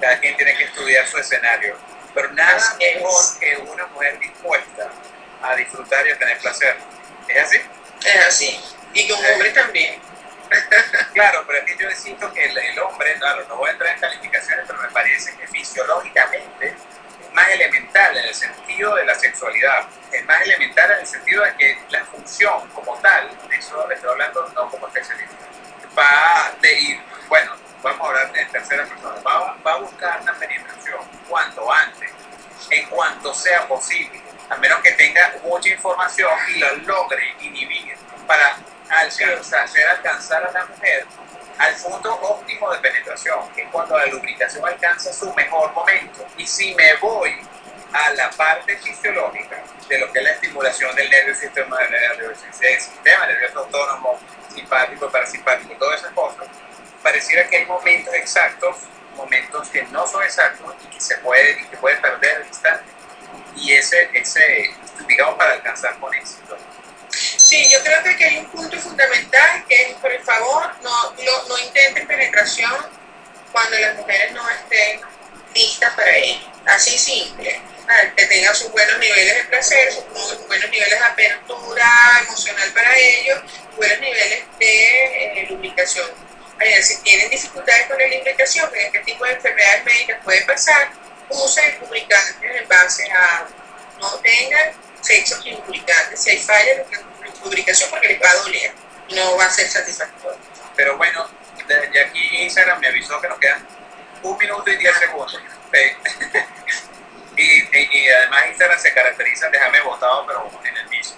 [0.00, 1.76] cada quien tiene que estudiar su escenario.
[2.14, 4.90] Pero nada mejor que una mujer dispuesta
[5.42, 6.76] a disfrutar y a tener placer.
[7.28, 7.60] ¿Es así?
[8.04, 8.60] Es así.
[8.94, 10.00] Y que un hombre también.
[11.12, 13.94] claro, pero es que yo siento que el, el, hombre, claro, no voy a entrar
[13.94, 19.14] en calificaciones, pero me parece que fisiológicamente es más elemental en el sentido de la
[19.14, 23.86] sexualidad, es más elemental en el sentido de que la función como tal, de eso
[23.88, 25.34] le estoy hablando no como especialista,
[25.98, 30.34] va de ir, bueno, vamos a hablar en tercera persona, va, va a buscar una
[30.34, 30.98] penetración
[31.28, 32.10] cuanto antes,
[32.70, 37.96] en cuanto sea posible, a menos que tenga mucha información y la logre inhibir
[38.26, 38.56] para
[38.88, 41.06] alcanzar, hacer alcanzar a la mujer
[41.58, 46.26] al punto óptimo de penetración, que es cuando la lubricación alcanza su mejor momento.
[46.36, 47.34] Y si me voy
[47.92, 53.26] a la parte fisiológica de lo que es la estimulación del nervio sistema, del sistema
[53.26, 54.18] nervioso autónomo,
[54.54, 56.46] simpático, parasimpático, todas esas cosas,
[57.06, 58.78] pareciera que hay momentos exactos,
[59.14, 62.84] momentos que no son exactos y que se puede, y que puede perder el instante.
[63.54, 64.74] Y ese, ese,
[65.06, 66.58] digamos, para alcanzar con éxito.
[67.10, 71.48] Sí, yo creo que aquí hay un punto fundamental que es, por favor, no, no,
[71.48, 72.74] no intenten penetración
[73.52, 75.00] cuando las mujeres no estén
[75.54, 76.50] listas para ello.
[76.66, 77.62] Así simple.
[78.16, 80.04] Que tengan sus buenos niveles de placer, sus
[80.48, 81.88] buenos niveles de apertura
[82.26, 83.42] emocional para ellos,
[83.76, 86.25] buenos niveles de eh, lubricación.
[86.82, 90.90] Si tienen dificultades con la lubricación, que este tipo de enfermedades médicas puede pasar,
[91.28, 93.46] usen lubricantes en base a
[94.00, 96.22] no tengan sexo sin lubricantes.
[96.22, 96.86] Si hay fallas,
[97.42, 98.72] lubricación porque les va a doler,
[99.10, 100.38] no va a ser satisfactorio.
[100.74, 101.28] Pero bueno,
[101.66, 103.66] desde aquí Instagram me avisó que nos quedan
[104.22, 105.40] un minuto y diez segundos.
[107.36, 111.16] y, y, además Instagram se caracteriza, déjame botado, pero en el piso.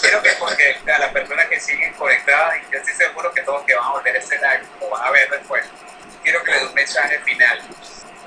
[0.00, 3.64] Quiero que porque a las personas que siguen conectadas, y yo estoy seguro que todos
[3.64, 5.64] que van a ver este live o van a ver después,
[6.22, 7.60] quiero que le dé un mensaje final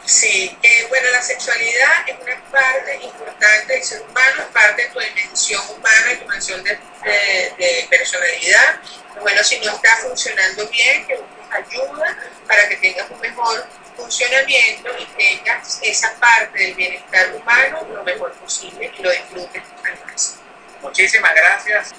[0.05, 4.89] Sí, eh, bueno, la sexualidad es una parte importante del ser humano, es parte de
[4.89, 6.77] tu dimensión humana, de tu dimensión de,
[7.57, 8.81] de, personalidad.
[9.21, 12.17] Bueno, si no está funcionando bien, que busques ayuda
[12.47, 13.65] para que tengas un mejor
[13.95, 20.05] funcionamiento y tengas esa parte del bienestar humano lo mejor posible y lo disfrutes al
[20.05, 20.42] máximo.
[20.83, 21.93] Muchísimas gracias.